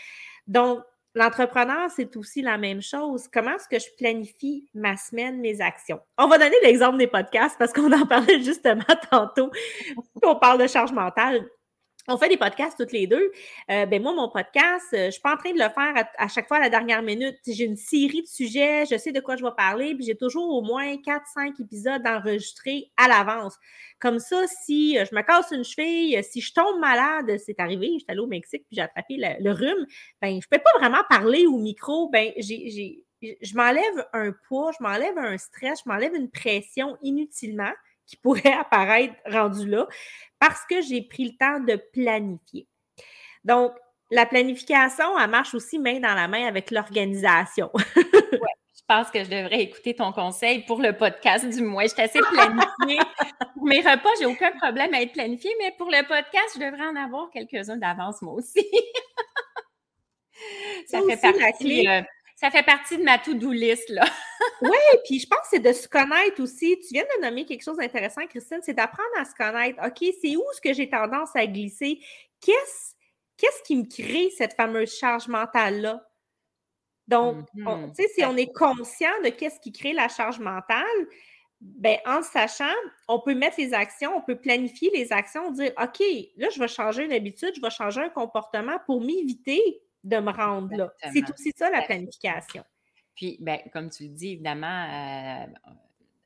Donc, 0.47 0.81
L'entrepreneur, 1.17 1.89
c'est 1.97 2.15
aussi 2.19 2.43
la 2.43 2.59
même 2.59 2.83
chose. 2.83 3.27
Comment 3.33 3.53
est-ce 3.53 3.67
que 3.69 3.79
je 3.79 3.87
planifie 3.97 4.69
ma 4.75 4.99
semaine, 4.99 5.41
mes 5.41 5.63
actions? 5.63 5.99
On 6.19 6.29
va 6.29 6.37
donner 6.37 6.57
l'exemple 6.63 6.99
des 6.99 7.07
podcasts 7.07 7.57
parce 7.59 7.73
qu'on 7.73 7.91
en 7.91 8.05
parlait 8.07 8.43
justement 8.43 8.85
tantôt. 9.11 9.51
On 10.23 10.37
parle 10.37 10.61
de 10.61 10.67
charge 10.67 10.93
mentale 10.93 11.43
on 12.09 12.17
fait 12.17 12.29
des 12.29 12.37
podcasts 12.37 12.77
toutes 12.77 12.93
les 12.93 13.07
deux. 13.07 13.33
Euh, 13.71 13.87
ben 13.87 14.01
moi, 14.01 14.13
mon 14.13 14.29
podcast, 14.29 14.87
euh, 14.95 15.07
je 15.07 15.11
suis 15.13 15.21
pas 15.21 15.35
en 15.35 15.37
train 15.37 15.53
de 15.53 15.59
le 15.59 15.69
faire 15.69 16.07
à, 16.17 16.29
chaque 16.29 16.49
fois 16.49 16.59
à 16.59 16.61
la 16.61 16.71
dernière 16.71 17.03
minute. 17.03 17.37
J'ai 17.47 17.65
une 17.65 17.77
série 17.77 18.23
de 18.23 18.27
sujets, 18.27 18.85
je 18.91 18.97
sais 18.97 19.13
de 19.13 19.21
quoi 19.21 19.37
je 19.37 19.45
vais 19.45 19.51
parler, 19.57 19.95
puis 19.95 20.05
j'ai 20.05 20.17
toujours 20.17 20.49
au 20.49 20.63
moins 20.63 20.95
4-5 20.97 21.61
épisodes 21.61 22.07
enregistrés 22.07 22.91
à 22.97 23.09
l'avance. 23.09 23.57
Comme 23.99 24.19
ça, 24.19 24.47
si 24.47 24.99
euh, 24.99 25.05
je 25.11 25.15
me 25.15 25.23
casse 25.23 25.51
une 25.51 25.65
cheville, 25.65 26.23
si 26.23 26.41
je 26.41 26.53
tombe 26.53 26.79
malade, 26.79 27.39
c'est 27.45 27.59
arrivé, 27.59 27.97
j'étais 27.99 28.13
allée 28.13 28.21
au 28.21 28.27
Mexique, 28.27 28.65
puis 28.69 28.77
j'ai 28.77 28.83
attrapé 28.83 29.17
le, 29.19 29.51
rhume, 29.51 29.87
ben 30.21 30.41
je 30.41 30.49
peux 30.49 30.59
pas 30.59 30.79
vraiment 30.79 31.03
parler 31.09 31.47
au 31.47 31.59
micro, 31.59 32.09
ben 32.09 32.33
j'ai 32.37 33.07
je 33.23 33.57
m'enlève 33.57 34.07
un 34.13 34.33
poids, 34.47 34.73
je 34.79 34.83
m'enlève 34.83 35.17
un 35.19 35.39
stress, 35.39 35.81
je 35.85 35.89
m'enlève 35.89 36.15
une 36.15 36.31
pression 36.31 36.97
inutilement 37.03 37.73
qui 38.07 38.17
pourrait 38.17 38.53
apparaître 38.61 39.15
rendu 39.27 39.69
là 39.69 39.87
parce 40.39 40.65
que 40.69 40.81
j'ai 40.83 41.03
pris 41.03 41.25
le 41.25 41.37
temps 41.37 41.61
de 41.61 41.77
planifier. 41.93 42.69
Donc, 43.45 43.73
la 44.11 44.27
planification, 44.27 45.19
elle 45.19 45.31
marche 45.31 45.55
aussi 45.55 45.79
main 45.79 45.99
dans 45.99 46.15
la 46.15 46.29
main 46.29 46.47
avec 46.47 46.71
l'organisation. 46.71 47.71
je 47.97 48.95
pense 48.95 49.11
que 49.11 49.25
je 49.25 49.31
devrais 49.31 49.63
écouter 49.63 49.95
ton 49.95 50.13
conseil 50.13 50.65
pour 50.65 50.81
le 50.81 50.93
podcast 50.93 51.49
du 51.49 51.63
moins. 51.63 51.85
Je 51.85 51.89
suis 51.89 52.03
assez 52.03 52.21
planifiée. 52.21 52.99
pour 53.55 53.65
mes 53.65 53.81
repas, 53.81 54.11
j'ai 54.19 54.27
aucun 54.27 54.53
problème 54.53 54.95
à 54.95 55.03
être 55.03 55.13
planifiée, 55.13 55.55
mais 55.59 55.73
pour 55.77 55.91
le 55.91 56.07
podcast, 56.07 56.55
je 56.55 56.61
devrais 56.61 56.87
en 56.87 56.97
avoir 56.97 57.31
quelques-uns 57.31 57.79
d'avance, 57.79 58.23
moi 58.23 58.35
aussi. 58.35 58.65
ça, 60.87 61.01
fait 61.03 61.39
partie, 61.39 61.89
euh, 61.89 62.03
ça 62.37 62.51
fait 62.51 62.63
partie 62.63 62.99
de 62.99 63.03
ma 63.03 63.19
to-do 63.19 63.51
list, 63.51 63.89
là. 63.89 64.05
oui, 64.61 64.77
puis 65.07 65.19
je 65.19 65.27
pense 65.27 65.41
que 65.41 65.47
c'est 65.53 65.59
de 65.59 65.73
se 65.73 65.89
connaître 65.89 66.41
aussi. 66.41 66.79
Tu 66.81 66.93
viens 66.93 67.05
de 67.17 67.25
nommer 67.25 67.47
quelque 67.47 67.65
chose 67.65 67.79
d'intéressant, 67.79 68.27
Christine, 68.27 68.61
c'est 68.63 68.75
d'apprendre 68.75 69.09
à 69.19 69.25
se 69.25 69.35
connaître. 69.35 69.83
OK, 69.85 70.15
c'est 70.21 70.37
où 70.37 70.45
ce 70.55 70.61
que 70.61 70.75
j'ai 70.75 70.89
tendance 70.89 71.35
à 71.35 71.47
glisser? 71.47 71.99
Qu'est-ce 72.43 72.95
qu'est-ce 73.39 73.63
qui 73.63 73.77
me 73.77 73.85
crée 73.85 74.31
cette 74.37 74.55
fameuse 74.55 74.95
charge 74.95 75.29
mentale-là? 75.29 76.07
Donc, 77.09 77.47
mm-hmm. 77.55 77.95
tu 77.95 78.03
sais, 78.03 78.09
si 78.15 78.25
on 78.25 78.37
est 78.37 78.53
conscient 78.53 79.13
de 79.25 79.31
qu'est-ce 79.31 79.61
qui 79.61 79.73
crée 79.73 79.93
la 79.93 80.09
charge 80.09 80.39
mentale, 80.39 80.85
ben, 81.61 81.99
en 82.05 82.23
sachant, 82.23 82.75
on 83.09 83.21
peut 83.21 83.35
mettre 83.35 83.57
les 83.59 83.73
actions, 83.73 84.15
on 84.17 84.21
peut 84.21 84.37
planifier 84.37 84.91
les 84.93 85.13
actions, 85.13 85.51
dire 85.53 85.73
OK, 85.83 86.03
là, 86.37 86.49
je 86.51 86.59
vais 86.59 86.69
changer 86.69 87.05
une 87.05 87.13
habitude, 87.13 87.53
je 87.55 87.61
vais 87.63 87.71
changer 87.71 88.01
un 88.01 88.09
comportement 88.09 88.79
pour 88.87 89.01
m'éviter 89.01 89.81
de 90.07 90.19
me 90.19 90.31
rendre 90.31 90.75
là. 90.77 90.93
C'est 91.13 91.31
aussi 91.31 91.53
ça 91.57 91.71
la 91.71 91.83
planification. 91.83 92.65
Puis, 93.15 93.39
ben, 93.41 93.59
comme 93.73 93.91
tu 93.91 94.05
le 94.05 94.11
dis, 94.11 94.33
évidemment, 94.33 94.85
euh, 94.85 95.47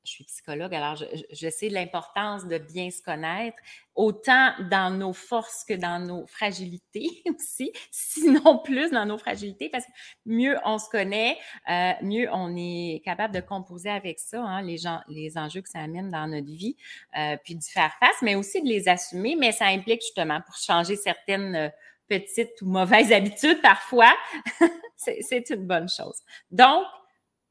je 0.04 0.10
suis 0.10 0.24
psychologue, 0.24 0.74
alors 0.74 0.96
je, 0.96 1.48
sais 1.50 1.68
l'importance 1.68 2.46
de 2.46 2.58
bien 2.58 2.90
se 2.90 3.00
connaître, 3.02 3.56
autant 3.94 4.52
dans 4.70 4.90
nos 4.90 5.12
forces 5.12 5.64
que 5.64 5.74
dans 5.74 6.04
nos 6.04 6.26
fragilités 6.26 7.08
aussi, 7.38 7.72
sinon 7.90 8.58
plus 8.58 8.90
dans 8.90 9.06
nos 9.06 9.18
fragilités, 9.18 9.68
parce 9.68 9.84
que 9.84 9.90
mieux 10.26 10.56
on 10.64 10.78
se 10.78 10.88
connaît, 10.88 11.36
euh, 11.70 11.92
mieux 12.02 12.28
on 12.32 12.56
est 12.56 13.02
capable 13.04 13.34
de 13.34 13.40
composer 13.40 13.90
avec 13.90 14.18
ça, 14.18 14.42
hein, 14.42 14.62
les, 14.62 14.78
gens, 14.78 15.00
les 15.08 15.36
enjeux 15.38 15.60
que 15.60 15.68
ça 15.68 15.80
amène 15.80 16.10
dans 16.10 16.26
notre 16.26 16.50
vie, 16.50 16.76
euh, 17.16 17.36
puis 17.44 17.54
d'y 17.54 17.70
faire 17.70 17.94
face, 18.00 18.16
mais 18.22 18.34
aussi 18.34 18.62
de 18.62 18.68
les 18.68 18.88
assumer, 18.88 19.36
mais 19.38 19.52
ça 19.52 19.66
implique 19.66 20.00
justement 20.00 20.40
pour 20.40 20.56
changer 20.56 20.96
certaines 20.96 21.70
petites 22.10 22.60
ou 22.60 22.66
mauvaises 22.66 23.12
habitudes 23.12 23.62
parfois, 23.62 24.12
c'est 24.96 25.48
une 25.50 25.66
bonne 25.66 25.88
chose. 25.88 26.18
Donc, 26.50 26.84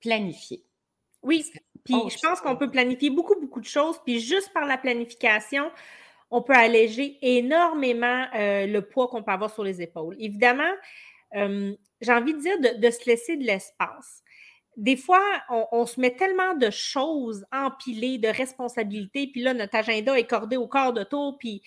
planifier. 0.01 0.63
Oui, 1.23 1.45
Puis 1.83 1.95
oh, 1.95 2.09
je 2.09 2.17
pense 2.21 2.41
qu'on 2.41 2.55
peut 2.55 2.69
planifier 2.69 3.09
beaucoup, 3.09 3.39
beaucoup 3.39 3.61
de 3.61 3.65
choses. 3.65 3.99
Puis 4.05 4.19
juste 4.19 4.53
par 4.53 4.65
la 4.65 4.77
planification, 4.77 5.71
on 6.31 6.41
peut 6.41 6.53
alléger 6.53 7.17
énormément 7.21 8.25
euh, 8.35 8.67
le 8.67 8.81
poids 8.81 9.07
qu'on 9.07 9.23
peut 9.23 9.31
avoir 9.31 9.51
sur 9.51 9.63
les 9.63 9.81
épaules. 9.81 10.15
Évidemment, 10.19 10.71
euh, 11.35 11.73
j'ai 12.01 12.13
envie 12.13 12.33
de 12.33 12.39
dire 12.39 12.59
de, 12.59 12.91
se 12.91 13.05
laisser 13.09 13.37
de 13.37 13.43
l'espace. 13.43 14.23
Des 14.77 14.95
fois, 14.95 15.21
on, 15.49 15.85
se 15.85 15.99
met 15.99 16.15
tellement 16.15 16.53
de 16.53 16.69
choses 16.69 17.45
empilées, 17.51 18.17
de 18.17 18.29
responsabilités, 18.29 19.27
puis 19.27 19.41
là, 19.41 19.53
notre 19.53 19.75
agenda 19.75 20.17
est 20.17 20.27
cordé 20.27 20.55
au 20.55 20.67
corps 20.67 20.93
de 20.93 21.03
tour, 21.03 21.37
puis 21.37 21.61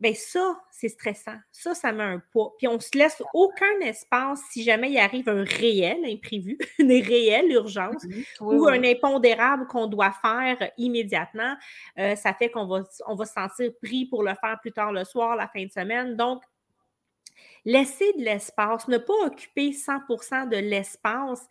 Bien, 0.00 0.14
ça, 0.14 0.60
c'est 0.70 0.88
stressant. 0.88 1.36
Ça, 1.50 1.74
ça 1.74 1.90
met 1.90 2.04
un 2.04 2.22
poids. 2.30 2.54
Puis 2.56 2.68
on 2.68 2.78
se 2.78 2.96
laisse 2.96 3.20
aucun 3.34 3.80
espace 3.80 4.40
si 4.50 4.62
jamais 4.62 4.92
il 4.92 4.98
arrive 4.98 5.28
un 5.28 5.42
réel 5.42 6.04
imprévu, 6.04 6.56
une 6.78 6.92
réelle 6.92 7.50
urgence 7.50 8.04
mmh 8.04 8.22
ou 8.40 8.68
un 8.68 8.84
impondérable 8.84 9.66
qu'on 9.66 9.88
doit 9.88 10.12
faire 10.22 10.70
immédiatement. 10.76 11.56
Euh, 11.98 12.14
ça 12.14 12.32
fait 12.32 12.48
qu'on 12.48 12.66
va, 12.66 12.84
on 13.08 13.16
va 13.16 13.24
se 13.24 13.32
sentir 13.32 13.72
pris 13.82 14.06
pour 14.06 14.22
le 14.22 14.34
faire 14.40 14.58
plus 14.60 14.72
tard 14.72 14.92
le 14.92 15.04
soir, 15.04 15.34
la 15.34 15.48
fin 15.48 15.64
de 15.64 15.70
semaine. 15.70 16.16
Donc, 16.16 16.42
laisser 17.64 18.12
de 18.16 18.22
l'espace, 18.22 18.86
ne 18.86 18.98
pas 18.98 19.26
occuper 19.26 19.70
100% 19.72 20.48
de 20.48 20.56
l'espace, 20.56 21.46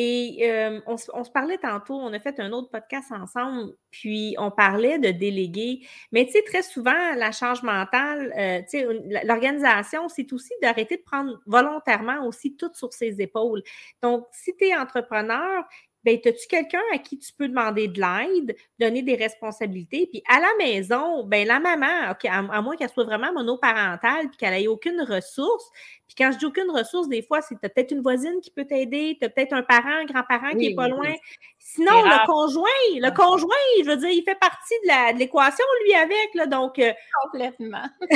et 0.00 0.48
euh, 0.48 0.80
on, 0.86 0.96
se 0.96 1.30
parlait 1.32 1.58
tantôt, 1.58 1.94
on 1.94 2.12
a 2.12 2.20
fait 2.20 2.38
un 2.38 2.52
autre 2.52 2.70
podcast 2.70 3.10
ensemble, 3.10 3.72
puis 3.90 4.36
on 4.38 4.52
parlait 4.52 5.00
de 5.00 5.10
déléguer. 5.10 5.80
Mais 6.12 6.24
tu 6.24 6.34
sais, 6.34 6.42
très 6.42 6.62
souvent, 6.62 7.16
la 7.16 7.32
charge 7.32 7.64
mentale, 7.64 8.32
euh, 8.38 9.20
l'organisation, 9.24 10.08
c'est 10.08 10.32
aussi 10.32 10.52
d'arrêter 10.62 10.98
de 10.98 11.02
prendre 11.02 11.40
volontairement 11.46 12.24
aussi 12.28 12.56
tout 12.56 12.70
sur 12.74 12.92
ses 12.92 13.20
épaules. 13.20 13.64
Donc, 14.00 14.24
si 14.30 14.54
tu 14.54 14.66
es 14.66 14.76
entrepreneur, 14.76 15.64
ben, 16.08 16.18
as-tu 16.24 16.48
quelqu'un 16.48 16.80
à 16.94 16.98
qui 16.98 17.18
tu 17.18 17.30
peux 17.34 17.48
demander 17.48 17.86
de 17.86 18.00
l'aide, 18.00 18.56
donner 18.78 19.02
des 19.02 19.14
responsabilités? 19.14 20.08
Puis 20.10 20.22
à 20.26 20.40
la 20.40 20.48
maison, 20.58 21.22
ben, 21.24 21.46
la 21.46 21.60
maman, 21.60 22.14
à, 22.24 22.62
moins 22.62 22.76
qu'elle 22.76 22.88
soit 22.88 23.04
vraiment 23.04 23.30
monoparentale 23.30 24.28
puis 24.28 24.38
qu'elle 24.38 24.54
n'ait 24.54 24.68
aucune 24.68 25.02
ressource. 25.02 25.70
Puis 26.06 26.14
quand 26.16 26.32
je 26.32 26.38
dis 26.38 26.46
aucune 26.46 26.70
ressource, 26.70 27.08
des 27.08 27.20
fois, 27.20 27.42
c'est 27.42 27.56
tu 27.60 27.66
as 27.66 27.68
peut-être 27.68 27.90
une 27.90 28.00
voisine 28.00 28.40
qui 28.40 28.50
peut 28.50 28.64
t'aider, 28.64 29.18
tu 29.20 29.26
as 29.26 29.28
peut-être 29.28 29.52
un 29.52 29.62
parent, 29.62 30.00
un 30.00 30.06
grand-parent 30.06 30.52
qui 30.52 30.70
n'est 30.70 30.74
pas 30.74 30.88
loin. 30.88 31.12
Sinon, 31.58 32.02
le 32.02 32.26
conjoint, 32.26 32.66
le 32.94 33.14
conjoint, 33.14 33.84
je 33.84 33.90
veux 33.90 33.96
dire, 33.96 34.08
il 34.08 34.22
fait 34.22 34.38
partie 34.38 34.74
de 34.84 35.18
l'équation, 35.18 35.66
lui, 35.84 35.94
avec. 35.94 36.34
Là, 36.34 36.46
donc, 36.46 36.78
euh, 36.78 36.90
Complètement. 37.24 37.84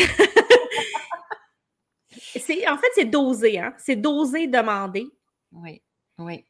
en 2.68 2.78
fait, 2.78 2.90
c'est 2.94 3.04
doser, 3.04 3.58
hein? 3.58 3.75
C'est 3.76 3.96
doser 3.96 4.46
demander. 4.46 5.06
Oui, 5.52 5.82
oui 6.16 6.46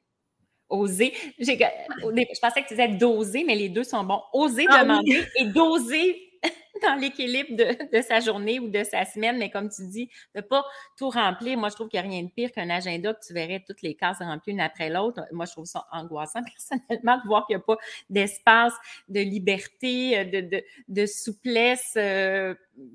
oser. 0.73 1.13
Je 1.39 2.41
pensais 2.41 2.63
que 2.63 2.69
tu 2.69 2.75
disais 2.75 2.89
doser, 2.89 3.45
mais 3.45 3.55
les 3.55 3.69
deux 3.69 3.85
sont 3.85 4.03
bons. 4.05 4.23
Oser 4.33 4.67
ah 4.69 4.83
demander 4.83 5.25
et 5.37 5.45
doser 5.47 6.32
dans 6.83 6.95
l'équilibre 6.95 7.57
de, 7.57 8.03
sa 8.03 8.21
journée 8.21 8.59
ou 8.59 8.69
de 8.69 8.83
sa 8.85 9.05
semaine, 9.05 9.39
mais 9.39 9.51
comme 9.51 9.69
tu 9.69 9.87
dis, 9.87 10.07
de 10.35 10.41
ne 10.41 10.43
pas 10.43 10.65
tout 10.99 11.11
remplir. 11.11 11.59
Moi, 11.59 11.69
je 11.69 11.75
trouve 11.75 11.89
qu'il 11.89 12.01
n'y 12.01 12.07
a 12.07 12.11
rien 12.11 12.23
de 12.23 12.31
pire 12.31 12.51
qu'un 12.53 12.71
agenda 12.71 13.15
que 13.15 13.25
tu 13.25 13.33
verrais 13.33 13.63
toutes 13.67 13.83
les 13.83 13.95
cases 13.95 14.19
remplies 14.19 14.53
une 14.53 14.61
après 14.61 14.91
l'autre. 14.91 15.23
Moi, 15.33 15.47
je 15.47 15.53
trouve 15.53 15.65
ça 15.65 15.87
angoissant 15.93 16.41
personnellement 16.69 17.19
de 17.23 17.27
voir 17.27 17.47
qu'il 17.47 17.57
n'y 17.57 17.63
a 17.63 17.65
pas 17.65 17.77
d'espace, 18.11 18.75
de 19.09 19.21
liberté, 19.21 20.25
de, 20.25 20.63
de, 20.89 21.07
souplesse 21.07 21.95
euh, 21.97 22.55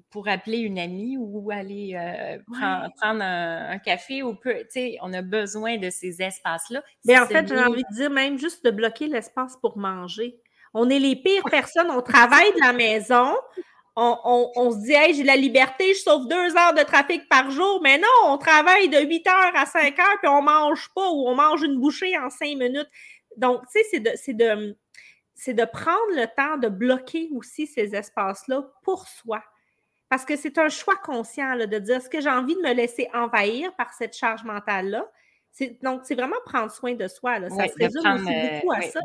pour 0.10 0.28
appeler 0.28 0.60
une 0.60 0.80
amie 0.80 1.18
ou 1.18 1.50
aller 1.52 1.94
euh, 1.96 2.40
prendre, 2.52 3.22
un, 3.22 3.78
café 3.80 4.24
ou 4.24 4.34
peu. 4.34 4.56
Tu 4.62 4.66
sais, 4.70 4.98
on 5.02 5.14
a 5.14 5.22
besoin 5.22 5.78
de 5.78 5.90
ces 5.90 6.22
espaces-là. 6.22 6.84
Mais 7.06 7.18
en 7.20 7.26
fait, 7.26 7.48
j'ai 7.48 7.60
envie 7.60 7.84
de 7.90 7.96
dire 7.96 8.10
même 8.10 8.38
juste 8.38 8.66
de 8.66 8.72
bloquer 8.72 9.08
l'espace 9.08 9.56
pour 9.58 9.78
manger. 9.78 10.40
On 10.78 10.90
est 10.90 11.00
les 11.00 11.16
pires 11.16 11.44
personnes. 11.44 11.90
On 11.90 12.02
travaille 12.02 12.54
de 12.54 12.60
la 12.60 12.72
maison. 12.72 13.36
On, 13.96 14.72
se 14.72 14.86
dit, 14.86 14.94
hey, 14.94 15.16
j'ai 15.16 15.24
la 15.24 15.36
liberté, 15.36 15.96
je 15.96 16.02
sauve 16.02 16.28
deux 16.28 16.56
heures 16.56 16.76
de 16.76 16.84
trafic 16.84 17.28
par 17.28 17.50
jour. 17.50 17.82
Mais 17.82 17.98
non, 17.98 18.08
on 18.28 18.38
travaille 18.38 18.90
de 18.90 19.00
8 19.00 19.28
heures 19.28 19.56
à 19.56 19.66
5 19.66 19.98
heures, 19.98 20.18
puis 20.22 20.30
on 20.30 20.44
mange 20.44 20.88
pas 20.94 21.10
ou 21.10 21.28
on 21.28 21.34
mange 21.34 21.64
une 21.64 21.80
bouchée 21.80 22.16
en 22.16 22.30
5 22.30 22.58
minutes. 22.58 22.90
Donc, 23.38 23.62
tu 23.72 23.82
sais, 23.90 24.16
c'est 25.34 25.54
de 25.54 25.66
prendre 25.66 26.12
le 26.12 26.28
temps 26.36 26.58
de 26.58 26.68
bloquer 26.68 27.30
aussi 27.34 27.66
ces 27.66 27.96
espaces-là 27.96 28.70
pour 28.84 29.08
soi. 29.08 29.42
Parce 30.10 30.26
que 30.26 30.36
c'est 30.36 30.60
un 30.60 30.70
choix 30.70 30.96
conscient 30.96 31.56
de 31.58 31.80
dire 31.80 31.98
est-ce 31.98 32.10
que 32.10 32.22
j'ai 32.22 32.30
envie 32.30 32.56
de 32.56 32.62
me 32.62 32.74
laisser 32.74 33.10
envahir 33.16 33.76
par 33.76 33.94
cette 33.94 34.16
charge 34.16 34.44
mentale-là? 34.44 35.10
Donc, 35.82 36.02
c'est 36.04 36.16
vraiment 36.16 36.36
prendre 36.46 36.72
soin 36.72 36.94
de 36.94 37.08
soi. 37.08 37.40
Là. 37.40 37.50
Ça 37.50 37.68
se 37.68 37.74
résume 37.80 38.06
aussi 38.06 38.34
beaucoup 38.34 38.72
à 38.72 38.80
euh, 38.80 38.82
ça 38.82 39.00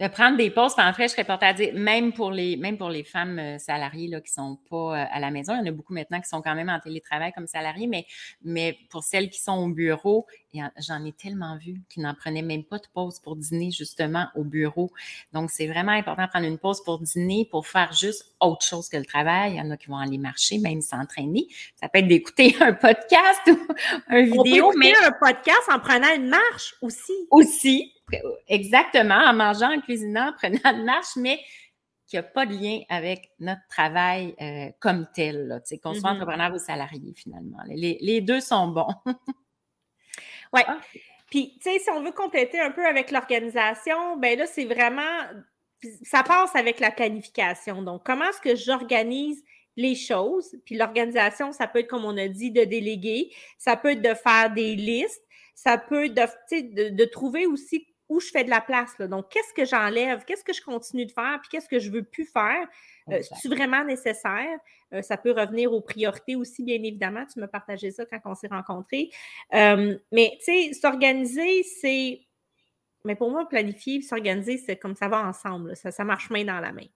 de 0.00 0.08
prendre 0.08 0.36
des 0.36 0.50
pauses. 0.50 0.74
en 0.76 0.92
fait, 0.92 1.04
je 1.04 1.12
serais 1.12 1.24
portée 1.24 1.46
à 1.46 1.52
dire, 1.52 1.72
même 1.74 2.12
pour 2.12 2.30
les, 2.30 2.56
même 2.56 2.76
pour 2.76 2.88
les 2.88 3.04
femmes 3.04 3.38
euh, 3.38 3.58
salariées 3.58 4.08
là, 4.08 4.20
qui 4.20 4.30
ne 4.30 4.44
sont 4.44 4.58
pas 4.68 4.76
euh, 4.76 5.06
à 5.10 5.20
la 5.20 5.30
maison, 5.30 5.54
il 5.54 5.58
y 5.58 5.60
en 5.60 5.66
a 5.66 5.70
beaucoup 5.70 5.94
maintenant 5.94 6.20
qui 6.20 6.28
sont 6.28 6.42
quand 6.42 6.54
même 6.54 6.68
en 6.68 6.80
télétravail 6.80 7.32
comme 7.32 7.46
salariés, 7.46 7.86
mais, 7.86 8.06
mais 8.42 8.76
pour 8.90 9.04
celles 9.04 9.30
qui 9.30 9.40
sont 9.40 9.56
au 9.56 9.68
bureau, 9.68 10.26
j'en 10.78 11.04
ai 11.04 11.12
tellement 11.12 11.56
vu 11.56 11.80
qui 11.88 12.00
n'en 12.00 12.14
prenaient 12.14 12.42
même 12.42 12.64
pas 12.64 12.78
de 12.78 12.86
pause 12.92 13.18
pour 13.20 13.36
dîner 13.36 13.70
justement 13.70 14.28
au 14.34 14.44
bureau. 14.44 14.90
Donc, 15.32 15.50
c'est 15.50 15.66
vraiment 15.66 15.92
important 15.92 16.24
de 16.24 16.28
prendre 16.28 16.46
une 16.46 16.58
pause 16.58 16.82
pour 16.82 17.00
dîner, 17.00 17.48
pour 17.50 17.66
faire 17.66 17.92
juste 17.92 18.34
autre 18.40 18.64
chose 18.64 18.88
que 18.88 18.96
le 18.96 19.04
travail. 19.04 19.52
Il 19.52 19.56
y 19.56 19.60
en 19.60 19.70
a 19.70 19.76
qui 19.76 19.88
vont 19.88 19.96
aller 19.96 20.18
marcher, 20.18 20.58
même 20.58 20.80
s'entraîner. 20.80 21.48
Ça 21.76 21.88
peut 21.88 21.98
être 21.98 22.08
d'écouter 22.08 22.56
un 22.60 22.72
podcast 22.72 23.40
ou 23.48 23.58
un 24.08 24.22
vidéo. 24.22 24.68
On 24.68 24.72
peut 24.72 24.78
mais 24.78 24.92
un 25.04 25.12
podcast 25.12 25.68
en 25.72 25.78
prenant 25.78 26.14
une 26.14 26.28
marche 26.28 26.74
aussi. 26.82 27.12
Aussi, 27.30 27.92
exactement, 28.48 29.14
en 29.14 29.34
mangeant, 29.34 29.72
en 29.72 29.80
cuisinant, 29.80 30.28
en 30.28 30.32
prenant 30.32 30.78
une 30.78 30.84
marche, 30.84 31.16
mais 31.16 31.40
qui 32.06 32.16
n'a 32.16 32.22
pas 32.22 32.46
de 32.46 32.52
lien 32.52 32.80
avec 32.88 33.30
notre 33.40 33.62
travail 33.68 34.34
euh, 34.40 34.70
comme 34.80 35.06
tel, 35.14 35.60
qu'on 35.82 35.94
soit 35.94 36.10
mm-hmm. 36.10 36.12
entrepreneur 36.12 36.54
ou 36.54 36.58
salarié 36.58 37.12
finalement. 37.16 37.58
Les, 37.68 38.20
deux 38.20 38.40
sont 38.40 38.68
bons. 38.68 38.94
oui. 40.54 40.62
Ah. 40.66 40.78
Puis, 41.30 41.58
tu 41.60 41.70
sais, 41.70 41.78
si 41.78 41.90
on 41.90 42.02
veut 42.02 42.12
compléter 42.12 42.60
un 42.60 42.70
peu 42.70 42.86
avec 42.86 43.10
l'organisation, 43.10 44.16
ben 44.16 44.38
là, 44.38 44.46
c'est 44.46 44.66
vraiment, 44.66 45.20
ça 46.02 46.22
passe 46.22 46.54
avec 46.54 46.80
la 46.80 46.90
planification. 46.90 47.82
Donc, 47.82 48.02
comment 48.04 48.26
est-ce 48.28 48.40
que 48.40 48.54
j'organise 48.54 49.42
les 49.76 49.96
choses? 49.96 50.54
Puis 50.64 50.76
l'organisation, 50.76 51.50
ça 51.52 51.66
peut 51.66 51.80
être, 51.80 51.88
comme 51.88 52.04
on 52.04 52.16
a 52.16 52.28
dit, 52.28 52.50
de 52.50 52.62
déléguer, 52.62 53.32
ça 53.58 53.76
peut 53.76 53.92
être 53.92 54.02
de 54.02 54.14
faire 54.14 54.52
des 54.54 54.76
listes, 54.76 55.22
ça 55.54 55.76
peut 55.76 56.04
être 56.04 56.14
de, 56.14 56.90
de 56.90 57.04
trouver 57.04 57.46
aussi 57.46 57.86
où 58.08 58.20
je 58.20 58.28
fais 58.28 58.44
de 58.44 58.50
la 58.50 58.60
place. 58.60 58.96
Donc, 58.98 59.30
qu'est-ce 59.30 59.52
que 59.54 59.64
j'enlève? 59.64 60.24
Qu'est-ce 60.24 60.44
que 60.44 60.52
je 60.52 60.62
continue 60.62 61.06
de 61.06 61.12
faire? 61.12 61.38
Puis 61.40 61.50
qu'est-ce 61.50 61.68
que 61.68 61.78
je 61.78 61.88
ne 61.88 61.94
veux 61.94 62.02
plus 62.02 62.26
faire? 62.26 62.66
Euh, 63.10 63.20
c'est 63.40 63.48
vraiment 63.48 63.84
nécessaire? 63.84 64.58
Euh, 64.92 65.02
ça 65.02 65.16
peut 65.16 65.32
revenir 65.32 65.72
aux 65.72 65.80
priorités 65.80 66.36
aussi, 66.36 66.62
bien 66.62 66.76
évidemment. 66.76 67.24
Tu 67.32 67.40
m'as 67.40 67.48
partagé 67.48 67.90
ça 67.90 68.04
quand 68.04 68.20
on 68.24 68.34
s'est 68.34 68.48
rencontrés. 68.48 69.10
Euh, 69.54 69.98
mais, 70.12 70.32
tu 70.38 70.44
sais, 70.44 70.72
s'organiser, 70.74 71.62
c'est. 71.62 72.20
Mais 73.06 73.16
pour 73.16 73.30
moi, 73.30 73.48
planifier, 73.48 74.00
s'organiser, 74.00 74.58
c'est 74.58 74.76
comme 74.76 74.96
ça 74.96 75.08
va 75.08 75.26
ensemble. 75.26 75.76
Ça, 75.76 75.90
ça 75.90 76.04
marche 76.04 76.30
main 76.30 76.44
dans 76.44 76.60
la 76.60 76.72
main. 76.72 76.86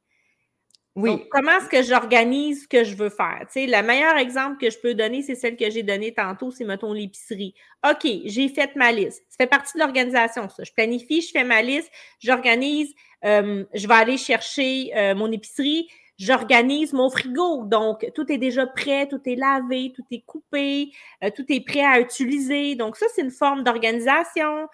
Oui. 0.97 1.25
comment 1.31 1.53
est-ce 1.53 1.69
que 1.69 1.83
j'organise 1.83 2.65
ce 2.65 2.69
que 2.69 2.83
je 2.83 2.97
veux 2.97 3.09
faire? 3.11 3.41
Tu 3.53 3.61
sais, 3.61 3.67
le 3.67 3.87
meilleur 3.87 4.17
exemple 4.17 4.59
que 4.59 4.69
je 4.69 4.79
peux 4.79 4.95
donner, 4.95 5.23
c'est 5.23 5.37
celle 5.37 5.57
que 5.57 5.71
j'ai 5.71 5.85
donnée 5.85 6.13
tantôt, 6.13 6.51
c'est, 6.51 6.65
mettons, 6.65 6.93
l'épicerie. 6.93 7.55
OK, 7.89 8.05
j'ai 8.25 8.49
fait 8.49 8.75
ma 8.75 8.91
liste. 8.91 9.23
Ça 9.29 9.37
fait 9.39 9.47
partie 9.47 9.75
de 9.75 9.81
l'organisation, 9.81 10.49
ça. 10.49 10.65
Je 10.65 10.73
planifie, 10.73 11.21
je 11.23 11.31
fais 11.31 11.45
ma 11.45 11.63
liste, 11.63 11.89
j'organise, 12.21 12.93
euh, 13.25 13.65
je 13.75 13.87
vais 13.87 13.95
aller 13.95 14.17
chercher 14.19 14.91
euh, 14.97 15.15
mon 15.15 15.31
épicerie, 15.31 15.89
j'organise 16.19 16.93
mon 16.93 17.11
frigo. 17.11 17.65
Donc, 17.65 18.05
tout 18.17 18.31
est 18.33 18.39
déjà 18.39 18.67
prêt, 18.67 19.07
tout 19.07 19.21
est 19.27 19.37
lavé, 19.37 19.93
tout 19.95 20.05
est 20.11 20.25
coupé, 20.27 20.91
euh, 21.23 21.31
tout 21.35 21.45
est 21.49 21.65
prêt 21.65 21.85
à 21.85 22.01
utiliser. 22.01 22.75
Donc, 22.75 22.97
ça, 22.97 23.07
c'est 23.15 23.23
une 23.23 23.31
forme 23.31 23.63
d'organisation 23.63 24.67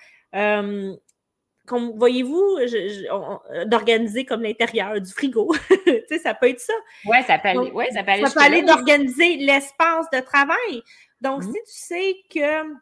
voyez-vous, 1.70 2.58
euh, 2.58 3.64
d'organiser 3.64 4.24
comme 4.24 4.42
l'intérieur 4.42 5.00
du 5.00 5.10
frigo. 5.10 5.54
tu 5.86 6.02
sais, 6.08 6.18
ça 6.18 6.34
peut 6.34 6.48
être 6.48 6.60
ça. 6.60 6.74
Oui, 7.06 7.16
ça 7.26 7.38
peut 7.38 7.48
aller, 7.48 7.70
ouais, 7.70 7.90
ça 7.90 8.02
peut 8.02 8.10
aller, 8.10 8.24
aller 8.36 8.62
d'organiser 8.62 9.36
l'espace 9.36 10.06
de 10.12 10.20
travail. 10.20 10.82
Donc, 11.20 11.42
mmh 11.42 11.52
si 11.52 11.52
tu 11.52 11.60
sais 11.66 12.16
que 12.30 12.74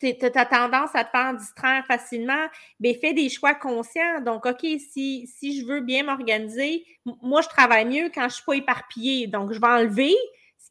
tu 0.00 0.38
as 0.38 0.46
tendance 0.46 0.90
à 0.94 1.04
te 1.04 1.10
faire 1.10 1.34
distraire 1.34 1.84
facilement, 1.86 2.46
bien, 2.80 2.92
fais 3.00 3.12
des 3.14 3.28
choix 3.28 3.54
conscients. 3.54 4.20
Donc, 4.20 4.46
OK, 4.46 4.60
si, 4.60 5.26
si 5.26 5.60
je 5.60 5.66
veux 5.66 5.80
bien 5.80 6.04
m'organiser, 6.04 6.84
moi, 7.22 7.40
je 7.40 7.48
travaille 7.48 7.86
mieux 7.86 8.10
quand 8.14 8.22
je 8.22 8.26
ne 8.26 8.30
suis 8.30 8.44
pas 8.44 8.56
éparpillée. 8.56 9.26
Donc, 9.26 9.52
je 9.52 9.60
vais 9.60 9.66
enlever 9.66 10.14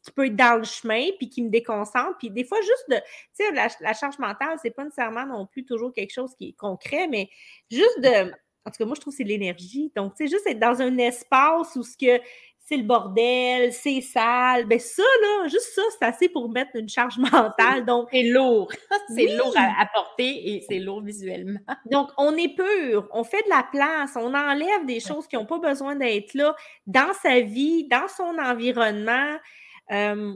qui 0.02 0.10
peut 0.10 0.26
être 0.26 0.36
dans 0.36 0.58
le 0.58 0.64
chemin, 0.64 1.06
puis 1.18 1.28
qui 1.28 1.42
me 1.42 1.48
déconcentre. 1.48 2.16
Puis 2.18 2.30
des 2.30 2.44
fois, 2.44 2.60
juste 2.60 2.84
de, 2.88 2.96
tu 2.96 3.44
sais, 3.44 3.52
la, 3.52 3.92
charge 3.94 4.18
mentale, 4.18 4.58
c'est 4.60 4.70
pas 4.70 4.84
nécessairement 4.84 5.26
non 5.26 5.46
plus 5.46 5.64
toujours 5.64 5.92
quelque 5.92 6.12
chose 6.12 6.34
qui 6.36 6.48
est 6.48 6.52
concret, 6.52 7.06
mais 7.08 7.28
juste 7.70 8.00
de, 8.00 8.30
en 8.64 8.70
tout 8.70 8.78
cas, 8.78 8.84
moi, 8.84 8.94
je 8.94 9.00
trouve 9.00 9.12
que 9.12 9.18
c'est 9.18 9.24
l'énergie. 9.24 9.92
Donc, 9.96 10.14
tu 10.14 10.24
sais, 10.24 10.30
juste 10.30 10.46
être 10.46 10.58
dans 10.58 10.82
un 10.82 10.98
espace 10.98 11.74
où 11.76 11.82
ce 11.82 11.96
que 11.96 12.22
c'est 12.64 12.76
le 12.76 12.84
bordel, 12.84 13.72
c'est 13.72 14.00
sale. 14.00 14.66
Ben 14.66 14.78
ça, 14.78 15.02
là, 15.02 15.48
juste 15.48 15.72
ça, 15.74 15.82
c'est 15.90 16.06
assez 16.06 16.28
pour 16.28 16.48
mettre 16.48 16.70
une 16.74 16.88
charge 16.88 17.18
mentale. 17.32 17.84
Donc, 17.84 18.08
c'est 18.12 18.22
lourd. 18.22 18.72
c'est 19.14 19.36
lourd 19.36 19.54
à, 19.56 19.86
porter 19.92 20.54
et 20.54 20.64
c'est 20.68 20.78
lourd 20.78 21.02
visuellement. 21.02 21.60
Donc, 21.90 22.10
on 22.18 22.36
est 22.36 22.54
pur, 22.54 23.08
on 23.12 23.24
fait 23.24 23.42
de 23.44 23.50
la 23.50 23.66
place, 23.70 24.12
on 24.16 24.32
enlève 24.32 24.86
des 24.86 25.00
choses 25.00 25.26
qui 25.26 25.36
n'ont 25.36 25.46
pas 25.46 25.58
besoin 25.58 25.96
d'être 25.96 26.34
là 26.34 26.54
dans 26.86 27.12
sa 27.20 27.40
vie, 27.40 27.88
dans 27.88 28.08
son 28.08 28.38
environnement. 28.38 29.36
Euh, 29.90 30.34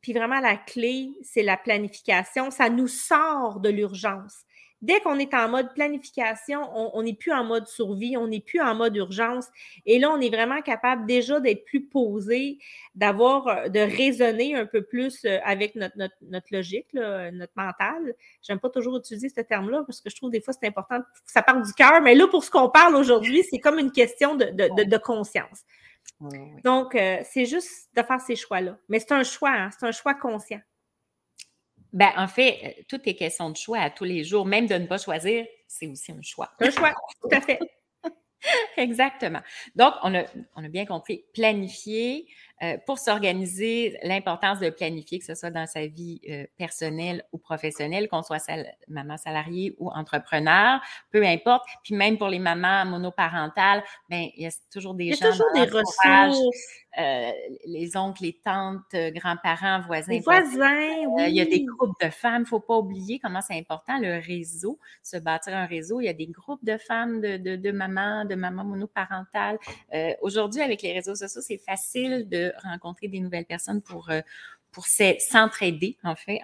puis 0.00 0.12
vraiment, 0.12 0.40
la 0.40 0.56
clé, 0.56 1.10
c'est 1.22 1.42
la 1.42 1.56
planification. 1.56 2.50
Ça 2.50 2.70
nous 2.70 2.88
sort 2.88 3.60
de 3.60 3.68
l'urgence. 3.68 4.44
Dès 4.82 5.00
qu'on 5.00 5.18
est 5.18 5.32
en 5.32 5.48
mode 5.48 5.72
planification, 5.74 6.60
on 6.72 7.02
n'est 7.02 7.14
plus 7.14 7.32
en 7.32 7.44
mode 7.44 7.66
survie, 7.66 8.16
on 8.18 8.28
n'est 8.28 8.40
plus 8.40 8.60
en 8.60 8.74
mode 8.74 8.94
urgence. 8.94 9.46
Et 9.86 9.98
là, 9.98 10.10
on 10.10 10.20
est 10.20 10.28
vraiment 10.28 10.60
capable 10.60 11.06
déjà 11.06 11.40
d'être 11.40 11.64
plus 11.64 11.86
posé, 11.86 12.58
d'avoir, 12.94 13.48
euh, 13.48 13.68
de 13.68 13.80
raisonner 13.80 14.54
un 14.54 14.66
peu 14.66 14.82
plus 14.82 15.24
euh, 15.24 15.38
avec 15.44 15.76
notre, 15.76 15.96
notre, 15.96 16.46
logique, 16.52 16.92
notre 16.92 17.52
mental. 17.56 18.14
J'aime 18.42 18.60
pas 18.60 18.68
toujours 18.68 18.98
utiliser 18.98 19.30
ce 19.30 19.40
terme-là 19.40 19.82
parce 19.86 20.02
que 20.02 20.10
je 20.10 20.16
trouve 20.16 20.30
des 20.30 20.42
fois 20.42 20.52
c'est 20.52 20.68
important, 20.68 21.00
ça 21.24 21.42
part 21.42 21.62
du 21.62 21.72
cœur, 21.72 22.02
mais 22.02 22.14
là, 22.14 22.28
pour 22.28 22.44
ce 22.44 22.50
qu'on 22.50 22.68
parle 22.68 22.96
aujourd'hui, 22.96 23.44
c'est 23.50 23.58
comme 23.58 23.78
une 23.78 23.92
question 23.92 24.36
de, 24.36 24.98
conscience. 24.98 25.64
Donc, 26.64 26.94
euh, 26.94 27.18
c'est 27.24 27.46
juste 27.46 27.88
de 27.94 28.02
faire 28.02 28.20
ces 28.20 28.36
choix-là. 28.36 28.78
Mais 28.88 28.98
c'est 28.98 29.12
un 29.12 29.22
choix, 29.22 29.50
hein, 29.50 29.70
c'est 29.78 29.86
un 29.86 29.92
choix 29.92 30.14
conscient. 30.14 30.60
Ben, 31.92 32.10
en 32.16 32.28
fait, 32.28 32.58
euh, 32.64 32.82
tout 32.88 33.00
est 33.04 33.14
question 33.14 33.50
de 33.50 33.56
choix 33.56 33.78
à 33.78 33.90
tous 33.90 34.04
les 34.04 34.24
jours. 34.24 34.46
Même 34.46 34.66
de 34.66 34.74
ne 34.74 34.86
pas 34.86 34.98
choisir, 34.98 35.46
c'est 35.66 35.86
aussi 35.86 36.12
un 36.12 36.22
choix. 36.22 36.50
Un 36.60 36.70
choix, 36.70 36.92
tout 37.20 37.28
à 37.32 37.40
fait. 37.40 37.58
Exactement. 38.76 39.40
Donc, 39.74 39.94
on 40.02 40.14
a, 40.14 40.24
on 40.54 40.64
a 40.64 40.68
bien 40.68 40.86
compris, 40.86 41.24
planifier, 41.32 42.28
euh, 42.62 42.78
pour 42.86 42.98
s'organiser, 42.98 43.98
l'importance 44.02 44.60
de 44.60 44.70
planifier, 44.70 45.18
que 45.18 45.26
ce 45.26 45.34
soit 45.34 45.50
dans 45.50 45.66
sa 45.66 45.86
vie 45.86 46.22
euh, 46.30 46.46
personnelle 46.56 47.22
ou 47.32 47.36
professionnelle, 47.36 48.08
qu'on 48.08 48.22
soit 48.22 48.42
maman 48.88 49.18
salariée 49.18 49.74
ou 49.78 49.90
entrepreneur, 49.90 50.80
peu 51.10 51.22
importe. 51.22 51.66
Puis 51.84 51.94
même 51.94 52.16
pour 52.16 52.28
les 52.28 52.38
mamans 52.38 52.86
monoparentales, 52.86 53.84
ben 54.08 54.28
il 54.36 54.44
y 54.44 54.46
a 54.46 54.50
toujours 54.72 54.94
des 54.94 55.12
gens. 55.12 55.18
Il 55.20 55.24
y 55.24 55.28
a 55.28 55.30
toujours 55.32 55.52
des 55.52 55.64
ressources. 55.64 56.40
Euh, 56.98 57.30
les 57.66 57.94
oncles, 57.98 58.22
les 58.22 58.40
tantes, 58.42 58.80
grands-parents, 58.94 59.82
voisins. 59.82 60.14
Les 60.14 60.20
voisins, 60.20 61.04
oui. 61.08 61.24
il 61.28 61.36
y 61.36 61.42
a 61.42 61.44
des 61.44 61.62
groupes 61.62 61.94
de 62.02 62.08
femmes. 62.08 62.36
Il 62.36 62.40
ne 62.44 62.46
faut 62.46 62.60
pas 62.60 62.78
oublier 62.78 63.18
comment 63.18 63.42
c'est 63.42 63.58
important 63.58 63.98
le 64.00 64.18
réseau, 64.18 64.78
se 65.02 65.18
bâtir 65.18 65.54
un 65.54 65.66
réseau. 65.66 66.00
Il 66.00 66.06
y 66.06 66.08
a 66.08 66.14
des 66.14 66.28
groupes 66.28 66.64
de 66.64 66.78
femmes, 66.78 67.20
de, 67.20 67.36
de, 67.36 67.56
de 67.56 67.70
mamans, 67.70 68.24
de 68.24 68.34
mamans 68.34 68.64
monoparentales. 68.64 69.58
Aujourd'hui, 70.22 70.62
avec 70.62 70.80
les 70.80 70.94
réseaux 70.94 71.14
sociaux, 71.14 71.42
c'est 71.42 71.58
facile 71.58 72.26
de 72.30 72.45
rencontrer 72.62 73.08
des 73.08 73.20
nouvelles 73.20 73.46
personnes 73.46 73.82
pour, 73.82 74.10
euh, 74.10 74.20
pour 74.72 74.86
s'entraider, 74.86 75.96
en 76.02 76.16
fait, 76.16 76.40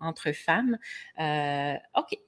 entre 0.00 0.32
femmes. 0.32 0.78
Euh, 1.18 1.74
OK. 1.96 2.18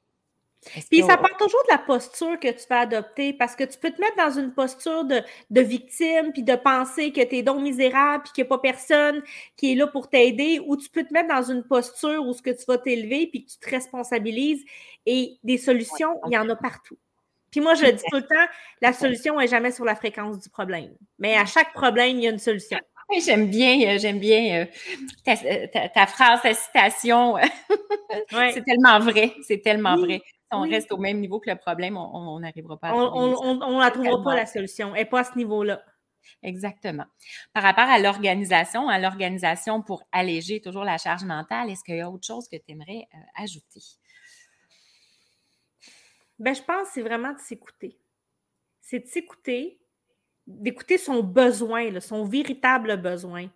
Puis 0.90 1.02
ça 1.02 1.16
part 1.16 1.36
toujours 1.36 1.62
de 1.68 1.72
la 1.72 1.78
posture 1.78 2.38
que 2.40 2.48
tu 2.48 2.66
vas 2.68 2.80
adopter 2.80 3.32
parce 3.32 3.54
que 3.54 3.64
tu 3.64 3.78
peux 3.78 3.90
te 3.90 4.00
mettre 4.00 4.16
dans 4.16 4.30
une 4.30 4.52
posture 4.52 5.04
de, 5.04 5.22
victime 5.50 6.32
puis 6.32 6.42
de 6.42 6.54
penser 6.54 7.12
que 7.12 7.20
tu 7.22 7.36
es 7.36 7.42
donc 7.42 7.60
misérable 7.60 8.24
puis 8.24 8.32
qu'il 8.32 8.44
n'y 8.44 8.48
a 8.48 8.50
pas 8.50 8.58
personne 8.58 9.22
qui 9.56 9.72
est 9.72 9.74
là 9.74 9.86
pour 9.86 10.08
t'aider 10.08 10.60
ou 10.66 10.76
tu 10.76 10.88
peux 10.88 11.04
te 11.04 11.12
mettre 11.12 11.28
dans 11.28 11.42
une 11.42 11.64
posture 11.64 12.26
où 12.26 12.32
ce 12.32 12.42
que 12.42 12.50
tu 12.50 12.64
vas 12.66 12.78
t'élever 12.78 13.26
puis 13.26 13.44
que 13.44 13.50
tu 13.50 13.58
te 13.58 13.70
responsabilises 13.70 14.64
et 15.06 15.36
des 15.42 15.58
solutions, 15.58 16.20
il 16.26 16.32
y 16.32 16.38
en 16.38 16.48
a 16.48 16.56
partout. 16.56 16.96
Puis 17.54 17.60
moi, 17.60 17.74
je 17.74 17.86
dis 17.86 18.02
tout 18.10 18.16
le 18.16 18.22
temps, 18.22 18.52
la 18.82 18.92
solution 18.92 19.38
n'est 19.38 19.46
jamais 19.46 19.70
sur 19.70 19.84
la 19.84 19.94
fréquence 19.94 20.40
du 20.40 20.48
problème. 20.48 20.90
Mais 21.20 21.36
à 21.36 21.46
chaque 21.46 21.72
problème, 21.72 22.18
il 22.18 22.24
y 22.24 22.26
a 22.26 22.30
une 22.30 22.40
solution. 22.40 22.80
J'aime 23.24 23.48
bien, 23.48 23.94
euh, 23.94 23.98
j'aime 24.00 24.18
bien 24.18 24.66
euh, 25.28 25.32
euh, 25.46 25.66
ta, 25.94 26.06
phrase, 26.08 26.42
ta 26.42 26.52
citation. 26.52 27.36
c'est 28.28 28.64
tellement 28.64 28.98
vrai, 28.98 29.34
c'est 29.46 29.62
tellement 29.62 29.94
vrai. 29.94 30.20
Si 30.24 30.32
on 30.50 30.62
reste 30.62 30.90
au 30.90 30.96
même 30.96 31.20
niveau 31.20 31.38
que 31.38 31.48
le 31.48 31.54
problème, 31.54 31.96
on 31.96 32.40
n'arrivera 32.40 32.76
pas 32.76 32.88
à 32.88 32.92
On 32.92 33.28
ne 33.28 33.80
la 33.80 33.92
trouvera 33.92 34.20
pas 34.24 34.34
la 34.34 34.46
solution. 34.46 34.88
Elle 34.96 35.04
n'est 35.04 35.08
pas 35.08 35.20
à 35.20 35.24
ce 35.24 35.38
niveau-là. 35.38 35.80
Exactement. 36.42 37.04
Par 37.52 37.62
rapport 37.62 37.88
à 37.88 38.00
l'organisation, 38.00 38.88
à 38.88 38.98
l'organisation 38.98 39.80
pour 39.80 40.02
alléger 40.10 40.60
toujours 40.60 40.82
la 40.82 40.98
charge 40.98 41.22
mentale, 41.22 41.70
est-ce 41.70 41.84
qu'il 41.84 41.98
y 41.98 42.00
a 42.00 42.10
autre 42.10 42.26
chose 42.26 42.48
que 42.48 42.56
tu 42.56 42.72
aimerais 42.72 43.06
ajouter? 43.36 43.80
Ben, 46.38 46.54
je 46.54 46.62
pense 46.62 46.88
que 46.88 46.94
c'est 46.94 47.02
vraiment 47.02 47.32
de 47.32 47.38
s'écouter. 47.38 47.98
C'est 48.80 49.00
de 49.00 49.06
s'écouter, 49.06 49.78
d'écouter 50.46 50.98
son 50.98 51.22
besoin, 51.22 52.00
son 52.00 52.24
véritable 52.24 52.96
besoin. 53.00 53.48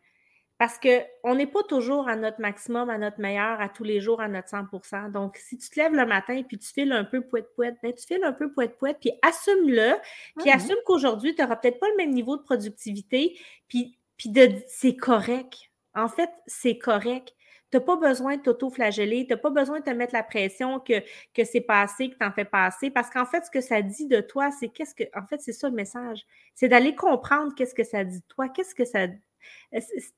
Parce 0.59 0.77
qu'on 0.81 1.37
n'est 1.37 1.47
pas 1.47 1.63
toujours 1.63 2.09
à 2.09 2.17
notre 2.17 2.41
maximum, 2.41 2.91
à 2.91 2.99
notre 2.99 3.21
meilleur, 3.21 3.61
à 3.61 3.69
tous 3.69 3.85
les 3.85 4.01
jours, 4.01 4.21
à 4.21 4.27
notre 4.27 4.49
100% 4.49 5.13
Donc, 5.13 5.37
si 5.37 5.57
tu 5.57 5.71
te 5.71 5.79
lèves 5.79 5.95
le 5.95 6.05
matin 6.05 6.35
et 6.35 6.43
puis 6.43 6.59
tu 6.59 6.73
files 6.73 6.91
un 6.91 7.05
peu 7.05 7.21
poète-poète, 7.21 7.77
ben, 7.81 7.93
tu 7.95 8.05
files 8.05 8.25
un 8.25 8.33
peu 8.33 8.53
poète-poète, 8.53 8.99
puis 9.01 9.13
assume-le, 9.23 9.95
puis 10.37 10.51
assume 10.51 10.77
qu'aujourd'hui, 10.85 11.37
tu 11.37 11.43
n'auras 11.43 11.57
peut-être 11.57 11.79
pas 11.79 11.89
le 11.89 11.97
même 11.97 12.11
niveau 12.11 12.37
de 12.37 12.43
productivité, 12.43 13.39
puis, 13.69 13.97
puis 14.17 14.31
de, 14.31 14.51
c'est 14.67 14.97
correct. 14.97 15.71
En 15.95 16.09
fait, 16.09 16.31
c'est 16.49 16.77
correct. 16.77 17.37
Tu 17.71 17.77
n'as 17.77 17.83
pas 17.83 17.97
besoin 17.97 18.37
de 18.37 18.43
t'auto-flageller, 18.43 19.27
tu 19.27 19.33
n'as 19.33 19.39
pas 19.39 19.51
besoin 19.51 19.81
de 19.81 19.85
te 19.85 19.91
mettre 19.91 20.15
la 20.15 20.23
pression 20.23 20.81
que, 20.81 21.03
que 21.35 21.45
c'est 21.45 21.61
passé, 21.61 22.11
que 22.11 22.17
tu 22.17 22.25
en 22.25 22.33
fais 22.33 22.45
passer. 22.45 22.91
Parce 22.91 23.11
qu'en 23.11 23.27
fait, 23.27 23.45
ce 23.45 23.51
que 23.51 23.61
ça 23.61 23.83
dit 23.83 24.07
de 24.07 24.21
toi, 24.21 24.51
c'est 24.51 24.69
qu'est-ce 24.69 24.95
que. 24.95 25.05
En 25.15 25.27
fait, 25.27 25.41
c'est 25.41 25.53
ça 25.53 25.69
le 25.69 25.75
message. 25.75 26.25
C'est 26.55 26.69
d'aller 26.69 26.95
comprendre 26.95 27.55
qu'est-ce 27.55 27.75
que 27.75 27.85
ça 27.85 28.05
dit 28.05 28.21
de 28.21 28.27
toi. 28.29 28.49
Qu'est-ce 28.49 28.75
que 28.75 28.85
ça. 28.85 29.07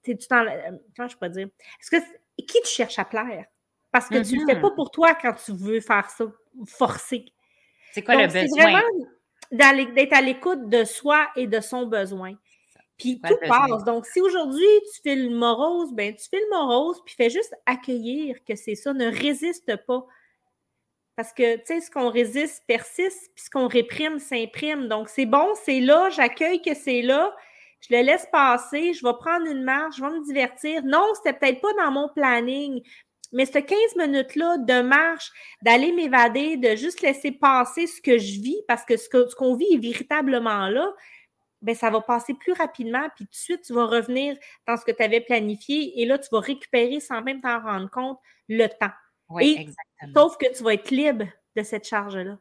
Tu 0.03 0.15
dans, 0.31 0.47
comment 0.97 1.09
je 1.09 1.17
peux 1.17 1.29
dire? 1.29 1.49
Est-ce 1.81 1.91
que 1.91 1.97
qui 2.37 2.61
tu 2.63 2.69
cherches 2.69 2.99
à 2.99 3.05
plaire? 3.05 3.47
Parce 3.93 4.09
que 4.09 4.23
tu 4.23 4.37
ne 4.37 4.41
le 4.41 4.47
fais 4.47 4.59
mm-hmm. 4.59 4.61
pas 4.61 4.71
pour 4.71 4.91
toi 4.91 5.15
quand 5.15 5.35
tu 5.35 5.53
veux 5.53 5.81
faire 5.81 6.09
ça, 6.11 6.25
forcer. 6.67 7.25
C'est 7.93 8.03
quoi 8.03 8.15
le 8.15 8.27
besoin? 8.27 8.43
C'est 8.47 8.63
vraiment 8.63 8.83
d'être 9.51 10.13
à 10.13 10.21
l'écoute 10.21 10.69
de 10.69 10.85
soi 10.85 11.29
et 11.37 11.47
de 11.49 11.61
son 11.61 11.87
besoin. 11.87 12.35
Puis 13.01 13.21
tout 13.27 13.49
passe. 13.49 13.85
Donc, 13.85 14.07
si 14.07 14.21
aujourd'hui 14.21 14.67
tu 14.95 15.01
fais 15.03 15.17
le 15.17 15.31
morose, 15.31 15.93
ben 15.93 16.15
tu 16.15 16.29
fais 16.29 16.41
le 16.41 16.51
morose, 16.51 17.03
puis 17.05 17.15
fais 17.15 17.31
juste 17.31 17.55
accueillir 17.67 18.37
que 18.45 18.55
c'est 18.55 18.75
ça. 18.75 18.93
Ne 18.93 19.07
résiste 19.07 19.75
pas. 19.87 20.07
Parce 21.17 21.33
que, 21.33 21.57
tu 21.57 21.63
sais, 21.67 21.81
ce 21.81 21.91
qu'on 21.91 22.09
résiste 22.09 22.63
persiste, 22.67 23.31
puis 23.35 23.45
ce 23.45 23.51
qu'on 23.51 23.69
réprime 23.69 24.19
s'imprime. 24.19 24.89
Donc, 24.89 25.09
c'est 25.09 25.27
bon, 25.27 25.53
c'est 25.65 25.81
là, 25.81 26.09
j'accueille 26.11 26.63
que 26.63 26.75
c'est 26.75 27.03
là, 27.03 27.35
je 27.81 27.95
le 27.95 28.03
laisse 28.03 28.27
passer, 28.33 28.95
je 28.95 29.07
vais 29.07 29.13
prendre 29.19 29.47
une 29.47 29.63
marche, 29.63 29.97
je 29.97 30.03
vais 30.03 30.11
me 30.11 30.25
divertir. 30.25 30.83
Non, 30.85 31.05
c'était 31.17 31.39
peut-être 31.39 31.61
pas 31.61 31.73
dans 31.75 31.91
mon 31.91 32.09
planning, 32.09 32.83
mais 33.33 33.47
ce 33.47 33.59
15 33.59 33.79
minutes-là 33.97 34.59
de 34.59 34.83
marche, 34.83 35.31
d'aller 35.63 35.93
m'évader, 35.93 36.57
de 36.57 36.75
juste 36.77 37.01
laisser 37.01 37.33
passer 37.33 37.87
ce 37.87 38.01
que 38.01 38.19
je 38.19 38.41
vis, 38.41 38.63
parce 38.67 38.85
que 38.85 38.97
ce 38.97 39.09
qu'on 39.09 39.55
vit 39.57 39.75
est 39.75 39.79
véritablement 39.79 40.69
là, 40.69 40.93
ben, 41.63 41.75
ça 41.75 41.91
va 41.91 42.01
passer 42.01 42.35
plus 42.35 42.53
rapidement, 42.53 43.09
puis 43.17 43.27
tout 43.27 43.31
de 43.31 43.37
suite, 43.37 43.63
tu 43.63 43.75
vas 43.75 43.87
revenir 43.87 44.37
dans 44.67 44.77
ce 44.77 44.85
que 44.85 44.93
tu 44.93 45.03
avais 45.03 45.21
planifié, 45.21 46.01
et 46.01 46.07
là, 46.07 46.19
tu 46.19 46.29
vas 46.33 46.41
récupérer 46.41 47.01
sans 47.01 47.23
même 47.23 47.41
t'en 47.41 47.61
rendre 47.61 47.91
compte 47.91 48.19
le 48.49 48.67
temps. 48.67 48.93
Oui, 49.29 49.57
exactement. 49.59 50.13
Sauf 50.15 50.37
que 50.39 50.57
tu 50.57 50.63
vas 50.63 50.75
être 50.75 50.91
libre 50.91 51.27
de 51.57 51.63
cette 51.63 51.87
charge-là. 51.87 52.39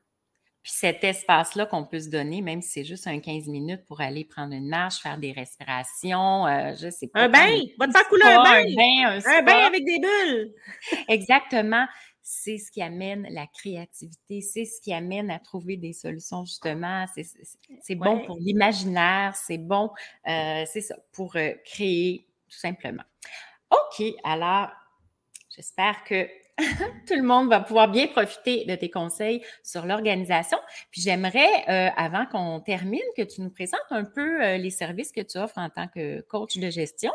Puis 0.61 0.73
cet 0.75 1.03
espace-là 1.05 1.65
qu'on 1.65 1.85
peut 1.85 1.99
se 2.01 2.09
donner, 2.09 2.41
même 2.41 2.61
si 2.61 2.69
c'est 2.69 2.83
juste 2.83 3.07
un 3.07 3.19
15 3.19 3.47
minutes 3.47 3.85
pour 3.85 4.01
aller 4.01 4.25
prendre 4.25 4.53
une 4.53 4.67
marche, 4.67 4.99
faire 4.99 5.17
des 5.17 5.31
respirations, 5.31 6.47
euh, 6.47 6.73
je 6.75 6.89
sais 6.89 7.07
pas. 7.07 7.21
Un 7.21 7.29
bain! 7.29 7.61
Va 7.79 7.87
te 7.87 7.91
faire 7.93 8.07
couler 8.09 8.23
un 8.25 8.43
bain! 8.43 8.63
Un 8.65 8.75
bain, 8.75 9.21
un, 9.25 9.37
un 9.37 9.41
bain 9.43 9.65
avec 9.67 9.85
des 9.85 9.99
bulles! 9.99 10.53
Exactement 11.07 11.85
c'est 12.31 12.59
ce 12.59 12.69
qui 12.69 12.83
amène 12.83 13.27
la 13.31 13.47
créativité, 13.47 14.41
c'est 14.41 14.65
ce 14.65 14.79
qui 14.81 14.93
amène 14.93 15.31
à 15.31 15.39
trouver 15.39 15.77
des 15.77 15.93
solutions 15.93 16.45
justement. 16.45 17.07
C'est 17.81 17.95
bon 17.95 18.23
pour 18.23 18.37
l'imaginaire, 18.37 19.35
c'est 19.35 19.57
bon, 19.57 19.89
euh, 20.27 20.63
c'est 20.67 20.81
ça, 20.81 20.95
pour 21.11 21.35
euh, 21.37 21.53
créer 21.65 22.27
tout 22.47 22.59
simplement. 22.59 23.01
OK, 23.71 24.05
alors 24.23 24.69
j'espère 25.55 26.03
que 26.03 26.27
tout 27.07 27.15
le 27.15 27.23
monde 27.23 27.49
va 27.49 27.61
pouvoir 27.61 27.89
bien 27.89 28.05
profiter 28.05 28.63
de 28.65 28.75
tes 28.75 28.91
conseils 28.91 29.43
sur 29.63 29.87
l'organisation. 29.87 30.59
Puis 30.91 31.01
j'aimerais, 31.01 31.67
euh, 31.67 31.89
avant 31.97 32.27
qu'on 32.27 32.59
termine, 32.59 33.01
que 33.17 33.23
tu 33.23 33.41
nous 33.41 33.49
présentes 33.49 33.79
un 33.89 34.03
peu 34.03 34.55
les 34.55 34.69
services 34.69 35.11
que 35.11 35.21
tu 35.21 35.39
offres 35.39 35.57
en 35.57 35.71
tant 35.71 35.87
que 35.87 36.21
coach 36.21 36.57
de 36.57 36.69
gestion. 36.69 37.11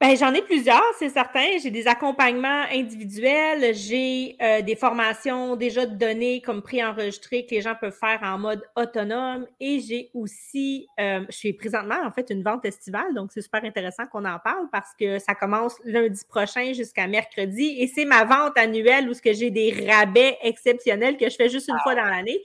Ben, 0.00 0.16
j'en 0.16 0.32
ai 0.32 0.42
plusieurs, 0.42 0.84
c'est 0.96 1.08
certain. 1.08 1.58
J'ai 1.60 1.72
des 1.72 1.88
accompagnements 1.88 2.62
individuels, 2.72 3.74
j'ai 3.74 4.36
euh, 4.40 4.62
des 4.62 4.76
formations 4.76 5.56
déjà 5.56 5.86
données 5.86 6.40
comme 6.40 6.62
préenregistrées 6.62 7.46
que 7.46 7.50
les 7.56 7.62
gens 7.62 7.74
peuvent 7.74 7.98
faire 7.98 8.20
en 8.22 8.38
mode 8.38 8.62
autonome. 8.76 9.44
Et 9.58 9.80
j'ai 9.80 10.10
aussi, 10.14 10.86
euh, 11.00 11.24
je 11.28 11.36
suis 11.36 11.52
présentement 11.52 11.96
en 12.04 12.12
fait 12.12 12.30
une 12.30 12.44
vente 12.44 12.64
estivale, 12.64 13.12
donc 13.12 13.32
c'est 13.32 13.42
super 13.42 13.64
intéressant 13.64 14.06
qu'on 14.06 14.24
en 14.24 14.38
parle 14.38 14.68
parce 14.70 14.90
que 14.98 15.18
ça 15.18 15.34
commence 15.34 15.74
lundi 15.84 16.22
prochain 16.28 16.72
jusqu'à 16.74 17.08
mercredi. 17.08 17.74
Et 17.80 17.88
c'est 17.88 18.04
ma 18.04 18.24
vente 18.24 18.56
annuelle 18.56 19.08
où 19.08 19.14
ce 19.14 19.20
que 19.20 19.32
j'ai 19.32 19.50
des 19.50 19.84
rabais 19.90 20.38
exceptionnels 20.42 21.16
que 21.16 21.28
je 21.28 21.34
fais 21.34 21.48
juste 21.48 21.68
une 21.68 21.78
fois 21.82 21.96
dans 21.96 22.04
l'année. 22.04 22.40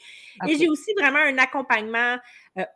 Et 0.48 0.58
j'ai 0.58 0.68
aussi 0.68 0.92
vraiment 0.98 1.20
un 1.20 1.38
accompagnement 1.38 2.16
euh, 2.16 2.18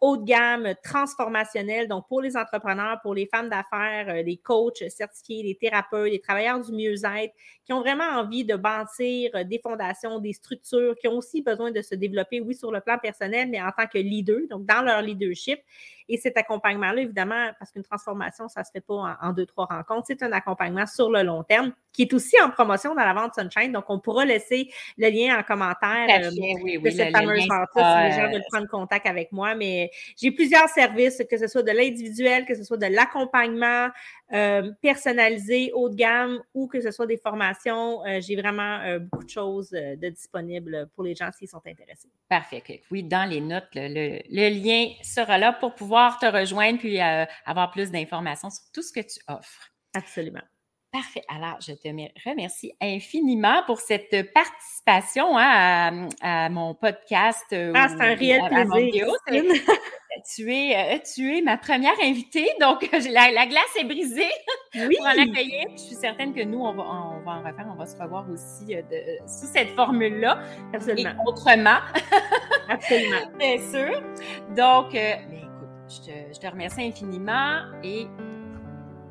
haut 0.01 0.17
de 0.17 0.25
gamme, 0.25 0.73
transformationnel. 0.83 1.87
Donc, 1.87 2.07
pour 2.07 2.21
les 2.21 2.35
entrepreneurs, 2.35 2.99
pour 3.01 3.13
les 3.13 3.27
femmes 3.27 3.49
d'affaires, 3.49 4.09
euh, 4.09 4.21
les 4.23 4.37
coachs 4.37 4.83
certifiés, 4.89 5.43
les 5.43 5.55
thérapeutes, 5.55 6.11
les 6.11 6.19
travailleurs 6.19 6.59
du 6.59 6.71
mieux-être, 6.71 7.33
qui 7.65 7.73
ont 7.73 7.81
vraiment 7.81 8.09
envie 8.19 8.43
de 8.43 8.55
bâtir 8.55 9.31
des 9.45 9.59
fondations, 9.59 10.19
des 10.19 10.33
structures, 10.33 10.95
qui 10.99 11.07
ont 11.07 11.17
aussi 11.17 11.41
besoin 11.41 11.71
de 11.71 11.81
se 11.81 11.95
développer, 11.95 12.41
oui, 12.41 12.55
sur 12.55 12.71
le 12.71 12.81
plan 12.81 12.97
personnel, 12.97 13.49
mais 13.49 13.61
en 13.61 13.71
tant 13.71 13.87
que 13.87 13.99
leader, 13.99 14.39
donc 14.49 14.65
dans 14.65 14.81
leur 14.81 15.01
leadership. 15.01 15.59
Et 16.09 16.17
cet 16.17 16.37
accompagnement-là, 16.37 17.01
évidemment, 17.01 17.49
parce 17.59 17.71
qu'une 17.71 17.83
transformation, 17.83 18.47
ça 18.47 18.61
ne 18.61 18.65
se 18.65 18.71
fait 18.71 18.81
pas 18.81 19.17
en, 19.21 19.33
deux, 19.33 19.45
trois 19.45 19.65
rencontres, 19.65 20.05
c'est 20.07 20.23
un 20.23 20.31
accompagnement 20.31 20.85
sur 20.85 21.11
le 21.11 21.23
long 21.23 21.43
terme 21.43 21.73
qui 21.91 22.03
est 22.03 22.13
aussi 22.13 22.39
en 22.41 22.49
promotion 22.49 22.93
dans 22.93 23.03
la 23.03 23.13
vente 23.13 23.33
Sunshine. 23.35 23.71
Donc, 23.71 23.85
on 23.89 23.99
pourra 23.99 24.23
laisser 24.23 24.69
le 24.97 25.09
lien 25.09 25.39
en 25.39 25.43
commentaire 25.43 26.07
euh, 26.09 26.29
de 26.29 26.89
cette 26.89 27.11
fameuse 27.11 27.47
vente 27.47 27.69
si 27.75 27.81
les 27.81 28.11
gens 28.11 28.31
veulent 28.31 28.45
prendre 28.51 28.67
contact 28.67 29.07
avec 29.07 29.31
moi. 29.31 29.55
Mais 29.55 29.89
j'ai 30.15 30.31
plusieurs 30.31 30.69
services, 30.69 31.23
que 31.29 31.37
ce 31.37 31.47
soit 31.47 31.63
de 31.63 31.71
l'individuel, 31.71 32.45
que 32.45 32.55
ce 32.55 32.63
soit 32.63 32.77
de 32.77 32.85
l'accompagnement 32.85 33.89
euh, 34.33 34.71
personnalisé, 34.81 35.71
haut 35.73 35.89
de 35.89 35.95
gamme 35.95 36.41
ou 36.53 36.67
que 36.67 36.81
ce 36.81 36.91
soit 36.91 37.07
des 37.07 37.17
formations. 37.17 38.05
Euh, 38.05 38.19
j'ai 38.21 38.35
vraiment 38.35 38.97
beaucoup 38.99 39.23
de 39.23 39.29
choses 39.29 39.69
de 39.71 40.09
disponibles 40.09 40.89
pour 40.95 41.03
les 41.03 41.15
gens 41.15 41.29
s'ils 41.31 41.47
sont 41.47 41.61
intéressés. 41.65 42.09
Parfait. 42.29 42.63
Oui, 42.91 43.03
dans 43.03 43.29
les 43.29 43.41
notes, 43.41 43.69
le 43.73 44.49
lien 44.49 44.91
sera 45.03 45.37
là 45.37 45.53
pour 45.53 45.75
pouvoir 45.75 46.19
te 46.19 46.25
rejoindre 46.25 46.79
puis 46.79 47.01
euh, 47.01 47.25
avoir 47.45 47.71
plus 47.71 47.91
d'informations 47.91 48.49
sur 48.49 48.63
tout 48.73 48.81
ce 48.81 48.91
que 48.91 49.01
tu 49.01 49.19
offres. 49.27 49.71
Absolument. 49.93 50.41
Parfait. 50.91 51.23
Alors, 51.27 51.57
je 51.59 51.73
te 51.73 51.87
remercie 52.29 52.73
infiniment 52.81 53.61
pour 53.65 53.81
cette 53.81 54.33
participation 54.33 55.37
hein, 55.37 56.07
à, 56.21 56.49
mon 56.49 56.73
podcast. 56.75 57.45
Euh, 57.51 57.73
ah, 57.75 57.89
c'est 57.89 58.01
un 58.01 58.15
réel 58.15 58.41
plaisir. 58.49 59.07
tu, 60.35 60.53
es, 60.53 60.95
euh, 60.95 60.99
tu 61.13 61.37
es 61.37 61.41
ma 61.41 61.57
première 61.57 61.93
invitée, 62.03 62.49
donc 62.59 62.89
la, 63.11 63.31
la 63.31 63.45
glace 63.45 63.75
est 63.79 63.85
brisée 63.85 64.23
oui. 64.75 64.95
pour 64.97 65.05
en 65.05 65.09
accueillir. 65.09 65.67
Je 65.73 65.81
suis 65.81 65.95
certaine 65.95 66.33
que 66.33 66.43
nous, 66.43 66.59
on 66.59 66.73
va, 66.73 66.83
on 66.83 67.23
va 67.23 67.31
en 67.31 67.39
refaire, 67.39 67.67
on 67.71 67.75
va 67.75 67.85
se 67.85 67.97
revoir 68.01 68.25
aussi 68.31 68.65
de, 68.65 69.27
sous 69.27 69.47
cette 69.47 69.69
formule-là. 69.69 70.39
Absolument. 70.73 71.09
Et 71.09 71.27
autrement. 71.27 71.79
Absolument. 72.69 73.31
Bien 73.37 73.57
sûr. 73.59 74.01
Donc, 74.55 74.93
je 74.93 76.39
te, 76.39 76.47
remercie 76.47 76.81
infiniment 76.81 77.61
et 77.83 78.07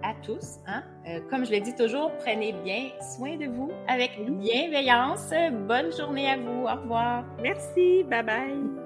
à 0.03 0.15
tous. 0.23 0.59
Hein? 0.67 0.83
Euh, 1.09 1.21
comme 1.31 1.45
je 1.45 1.51
l'ai 1.51 1.61
dit 1.61 1.75
toujours, 1.75 2.13
prenez 2.19 2.53
bien 2.65 2.91
soin 3.17 3.37
de 3.37 3.47
vous 3.47 3.71
avec 3.89 4.19
bienveillance. 4.25 5.31
Bonne 5.67 5.93
journée 5.97 6.31
à 6.31 6.37
vous. 6.37 6.65
Au 6.65 6.81
revoir. 6.81 7.25
Merci. 7.43 8.05
Bye 8.05 8.23
bye. 8.23 8.86